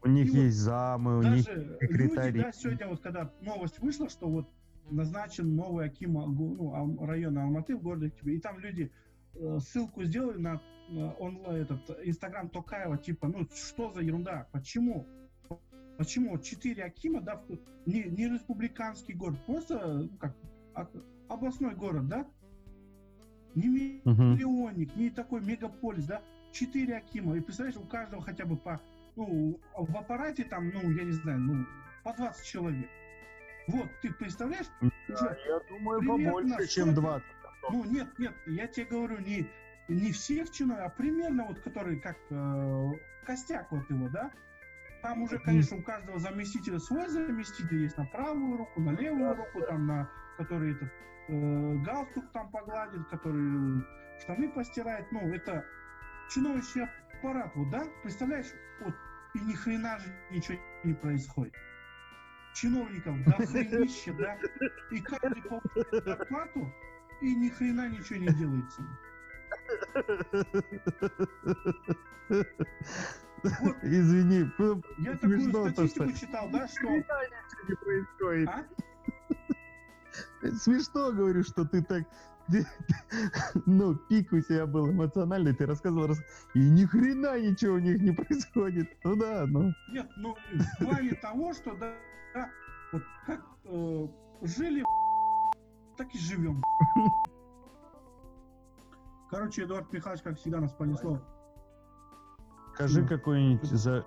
[0.04, 2.40] У них И вот есть замы, у них Даже люди, секретари.
[2.40, 4.48] да, сегодня вот когда новость вышла, что вот
[4.90, 8.92] назначен новый Аким ну, района Алматы в городе Актюбе, и там люди
[9.34, 10.60] э, ссылку сделали на
[11.18, 15.06] онлайн этот Инстаграм Токаева, типа, ну что за ерунда, почему?
[15.96, 17.42] Почему четыре Акима, да,
[17.86, 20.34] не, не республиканский город, просто ну, как
[21.28, 22.26] областной город, да?
[23.54, 26.22] Не миллионник, не такой мегаполис, да?
[26.52, 27.36] Четыре Акима.
[27.36, 28.80] И представляешь, у каждого хотя бы по,
[29.16, 31.66] ну, в аппарате там, ну, я не знаю, ну,
[32.02, 32.88] по 20 человек.
[33.68, 34.66] Вот, ты представляешь?
[34.80, 37.26] уже Я думаю, побольше, чем сотня- 20.
[37.70, 39.48] Ну, нет, нет, я тебе говорю, не,
[39.88, 42.90] не всех чинов, а примерно вот, который как э,
[43.24, 44.30] костяк вот его, да?
[45.02, 49.62] Там уже, конечно, у каждого заместителя свой заместитель есть на правую руку, на левую руку,
[49.62, 50.08] там на
[50.38, 50.90] который этот
[51.28, 53.84] э, галстук там погладит, который
[54.20, 55.10] штаны постирает.
[55.12, 55.64] Ну, это
[56.30, 56.82] чиновничий
[57.18, 57.84] аппарат, вот, да?
[58.02, 58.94] Представляешь, вот,
[59.34, 61.54] и ни хрена же ничего не происходит.
[62.54, 64.38] Чиновников до хренища, да?
[64.90, 66.72] И каждый получает зарплату,
[67.20, 68.82] и ни хрена ничего не делается.
[72.28, 73.76] Вот.
[73.82, 74.50] Извини,
[74.98, 76.82] Я такую смешно то, статистику что читал, да, что...
[76.82, 78.48] ничего не происходит.
[78.48, 78.64] А?
[80.58, 82.04] Смешно, говорю, что ты так...
[83.66, 86.22] Ну, пик у тебя был эмоциональный, ты рассказывал, рас-
[86.54, 88.90] и ни хрена ничего у них не происходит.
[89.04, 89.72] Ну да, ну.
[89.88, 90.36] Нет, ну,
[90.78, 91.94] в плане того, что, да,
[92.34, 92.50] да,
[92.92, 94.08] вот как э,
[94.42, 94.84] жили,
[95.96, 96.62] так и живем.
[99.30, 101.18] Короче, Эдуард Михайлович, как всегда, нас понесло.
[102.74, 103.08] Скажи Ну.
[103.08, 104.04] какую-нибудь за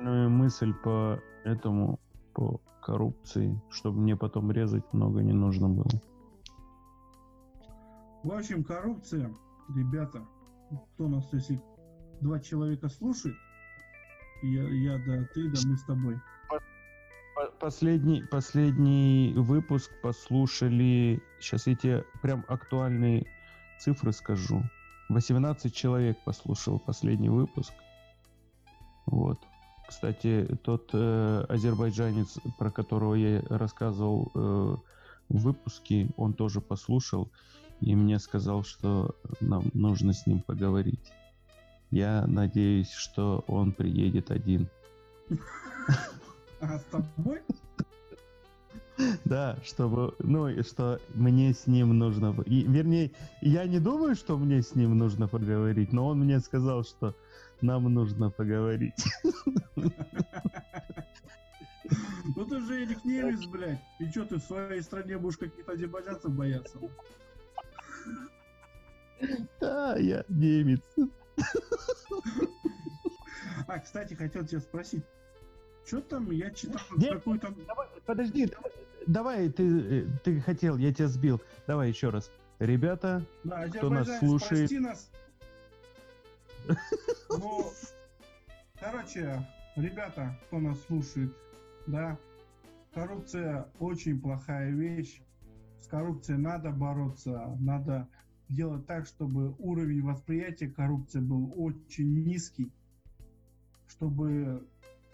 [0.00, 2.00] мысль по этому,
[2.34, 5.86] по коррупции, чтобы мне потом резать много не нужно было.
[8.24, 9.32] В общем, коррупция,
[9.74, 10.26] ребята,
[10.94, 11.60] кто нас, если
[12.20, 13.36] два человека слушает,
[14.42, 16.20] я, я да, ты, да, мы с тобой.
[17.34, 23.26] По- Последний, последний выпуск послушали, сейчас я тебе прям актуальные
[23.80, 24.62] цифры скажу.
[25.08, 27.72] 18 человек послушал последний выпуск.
[29.06, 29.38] Вот.
[29.86, 34.76] Кстати, тот э, азербайджанец, про которого я рассказывал э,
[35.28, 37.30] в выпуске, он тоже послушал
[37.80, 41.12] и мне сказал, что нам нужно с ним поговорить.
[41.90, 44.68] Я надеюсь, что он приедет один.
[46.60, 47.40] А с тобой?
[49.24, 52.34] Да, чтобы, ну, и что мне с ним нужно...
[52.46, 53.10] И, вернее,
[53.40, 57.14] я не думаю, что мне с ним нужно поговорить, но он мне сказал, что
[57.60, 59.04] нам нужно поговорить.
[62.36, 63.80] Ну ты же Эрик Немец, блядь.
[64.00, 66.78] И что ты в своей стране будешь каких-то азербайджанцев бояться?
[69.60, 70.82] Да, я немец.
[73.66, 75.04] А, кстати, хотел тебя спросить.
[75.86, 77.12] Что там, я читал Где?
[77.66, 78.72] Давай, подожди, давай,
[79.06, 81.40] давай, ты, э, ты хотел, я тебя сбил.
[81.66, 82.30] Давай еще раз.
[82.58, 84.70] Ребята, Да, Кто нас слушает?
[84.80, 85.10] нас.
[87.28, 87.70] Ну,
[88.80, 89.46] короче,
[89.76, 91.34] ребята, кто нас слушает,
[91.86, 92.18] да,
[92.94, 95.20] коррупция очень плохая вещь.
[95.80, 98.08] С коррупцией надо бороться, надо
[98.48, 102.72] делать так, чтобы уровень восприятия коррупции был очень низкий,
[103.88, 104.66] чтобы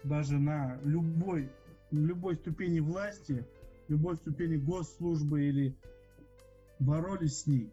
[0.03, 1.49] даже на любой,
[1.91, 3.45] любой ступени власти,
[3.87, 5.77] любой ступени госслужбы или
[6.79, 7.71] боролись с ней.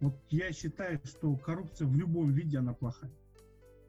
[0.00, 3.10] Вот я считаю, что коррупция в любом виде, она плохая.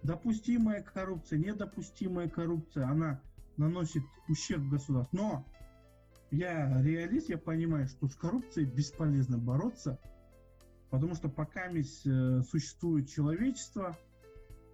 [0.03, 3.21] Допустимая коррупция, недопустимая коррупция, она
[3.57, 5.17] наносит ущерб государству.
[5.17, 5.45] Но
[6.31, 9.99] я реалист, я понимаю, что с коррупцией бесполезно бороться,
[10.89, 13.97] потому что пока э, существует человечество,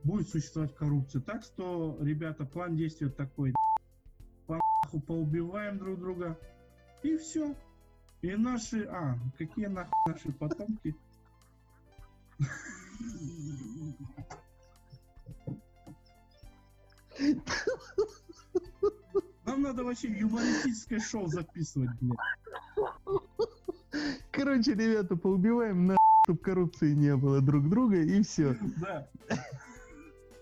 [0.03, 1.21] будет существовать коррупция.
[1.21, 3.53] Так что, ребята, план действия такой.
[4.47, 4.59] По
[5.07, 6.37] поубиваем друг друга.
[7.03, 7.55] И все.
[8.21, 8.83] И наши...
[8.85, 10.95] А, какие нахуй наши потомки?
[19.45, 22.17] Нам надо вообще юмористическое шоу записывать, блядь.
[24.31, 28.55] Короче, ребята, поубиваем на чтобы коррупции не было друг друга, и все.
[28.77, 29.07] Да.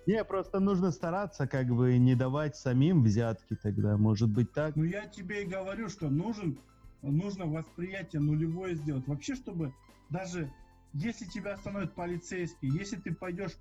[0.09, 4.75] Не, просто нужно стараться как бы не давать самим взятки тогда, может быть так?
[4.75, 6.57] Ну я тебе и говорю, что нужен,
[7.03, 9.05] нужно восприятие нулевое сделать.
[9.07, 9.71] Вообще, чтобы
[10.09, 10.51] даже
[10.93, 13.51] если тебя остановит полицейский, если ты пойдешь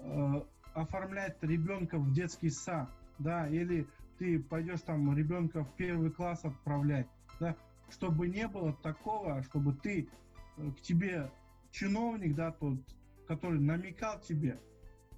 [0.00, 0.42] э,
[0.74, 2.90] оформлять ребенка в детский сад,
[3.20, 3.86] да, или
[4.18, 7.06] ты пойдешь там ребенка в первый класс отправлять,
[7.38, 7.54] да,
[7.90, 10.08] чтобы не было такого, чтобы ты
[10.56, 11.30] э, к тебе
[11.70, 12.80] чиновник, да, тот,
[13.28, 14.58] который намекал тебе,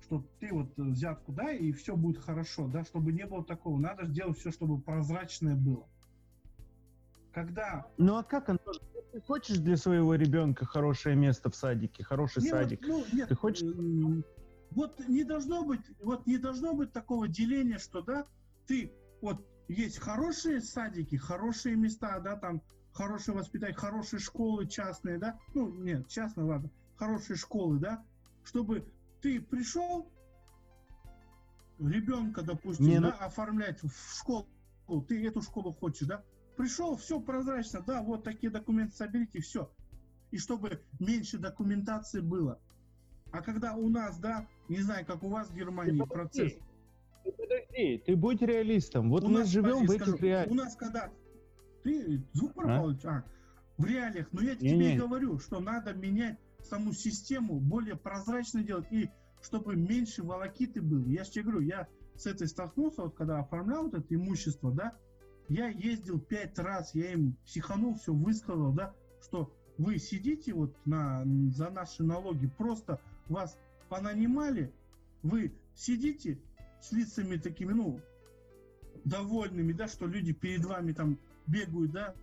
[0.08, 3.78] что ты вот взятку дай, и все будет хорошо, да, чтобы не было такого.
[3.78, 5.86] Надо сделать все, чтобы прозрачное было.
[7.32, 7.86] Когда...
[7.98, 8.58] Ну а как оно?
[9.12, 12.86] Ты хочешь для своего ребенка хорошее место в садике, хороший не, садик?
[12.86, 13.66] Ну, нет, ты хочешь?
[14.70, 18.26] Вот не должно быть, вот не должно быть такого деления, что, да,
[18.66, 22.62] ты, вот есть хорошие садики, хорошие места, да, там
[22.92, 28.04] хорошее воспитание, хорошие школы частные, да, ну, нет, частные, ладно, хорошие школы, да,
[28.44, 28.86] чтобы
[29.20, 30.10] ты пришел,
[31.78, 33.26] ребенка, допустим, не, да, ну...
[33.26, 34.46] оформлять в школу,
[35.08, 36.24] ты эту школу хочешь, да,
[36.56, 39.70] пришел, все прозрачно, да, вот такие документы соберите, все.
[40.30, 42.60] И чтобы меньше документации было.
[43.30, 46.52] А когда у нас, да, не знаю, как у вас в Германии ты процесс.
[47.24, 49.10] Ты подожди, ты будь реалистом.
[49.10, 50.50] Вот у мы нас, живем в этих реалиях.
[50.50, 51.10] У нас когда
[51.82, 53.08] ты звук пропал, а?
[53.08, 53.24] а
[53.76, 54.98] в реалиях, но я не, тебе не.
[54.98, 56.38] говорю, что надо менять
[56.68, 59.10] саму систему, более прозрачно делать, и
[59.42, 61.06] чтобы меньше волокиты было.
[61.06, 64.96] Я же тебе говорю, я с этой столкнулся, вот когда оформлял вот это имущество, да,
[65.48, 71.24] я ездил пять раз, я им психанул, все высказал, да, что вы сидите вот на,
[71.50, 73.56] за наши налоги, просто вас
[73.88, 74.72] понанимали,
[75.22, 76.38] вы сидите
[76.80, 78.00] с лицами такими, ну,
[79.04, 82.14] довольными, да, что люди перед вами там бегают, да,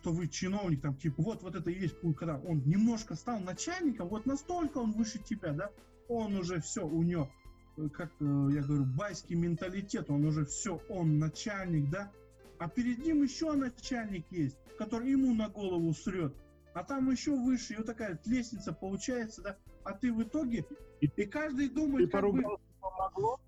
[0.00, 4.08] что вы чиновник, там, типа, вот, вот это и есть, когда он немножко стал начальником,
[4.08, 5.70] вот настолько он выше тебя, да,
[6.08, 7.28] он уже все, у него,
[7.76, 12.12] э, как э, я говорю, байский менталитет, он уже все, он начальник, да,
[12.58, 16.34] а перед ним еще начальник есть, который ему на голову срет,
[16.74, 20.64] а там еще выше, и вот такая лестница получается, да, а ты в итоге,
[21.00, 22.42] и, и каждый думает, ты как бы...
[22.80, 23.40] помогло?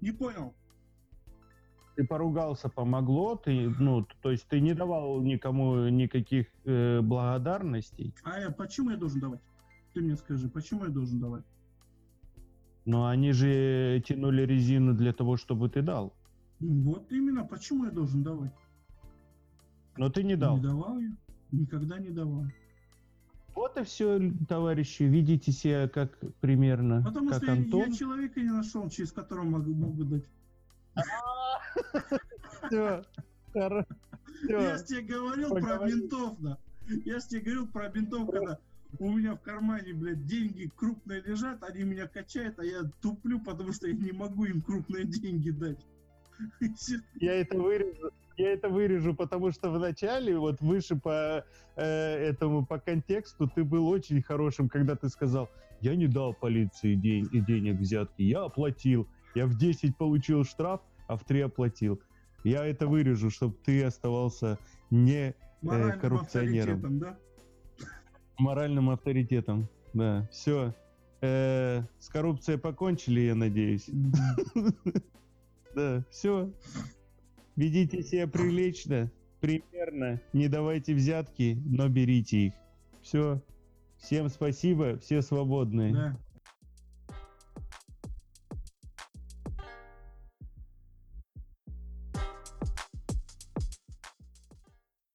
[0.00, 0.54] Не понял
[1.94, 8.14] ты поругался, помогло, ты, ну, то есть ты не давал никому никаких э, благодарностей.
[8.24, 9.40] А я, почему я должен давать?
[9.94, 11.44] Ты мне скажи, почему я должен давать?
[12.84, 16.12] Ну, они же тянули резину для того, чтобы ты дал.
[16.60, 18.52] Вот именно, почему я должен давать?
[19.96, 20.56] Но ты не дал.
[20.56, 21.10] Не давал я,
[21.50, 22.46] никогда не давал.
[23.54, 27.80] Вот и все, товарищи, видите себя как примерно, Потому как что Антон.
[27.80, 30.24] Я, я человека не нашел, через которого могу, могу дать.
[32.66, 33.04] Все.
[33.54, 36.58] Я же тебе говорил про бинтов, да.
[37.04, 38.58] Я же тебе говорил про бинтов, когда
[38.98, 43.72] у меня в кармане, блядь, деньги крупные лежат, они меня качают, а я туплю, потому
[43.72, 45.78] что я не могу им крупные деньги дать.
[47.14, 48.10] Я это вырежу.
[48.36, 51.44] Я это вырежу, потому что в начале, вот выше по
[51.76, 55.50] э, этому, по контексту, ты был очень хорошим, когда ты сказал,
[55.80, 59.06] я не дал полиции день, денег взятки, я оплатил.
[59.34, 62.00] Я в 10 получил штраф, а в 3 оплатил.
[62.44, 64.58] Я это вырежу, чтобы ты оставался
[64.90, 66.76] не э, коррупционером.
[66.76, 67.18] Авторитетом, да?
[68.38, 70.28] Моральным авторитетом, да.
[70.32, 70.74] Все.
[71.20, 73.88] Э, с коррупцией покончили, я надеюсь.
[75.74, 76.52] Да, все.
[77.56, 79.10] Ведите себя прилично,
[79.40, 80.20] примерно.
[80.34, 82.52] Не давайте взятки, но берите их.
[83.00, 83.40] Все.
[83.96, 85.94] Всем спасибо, все свободные.
[85.94, 86.16] Да.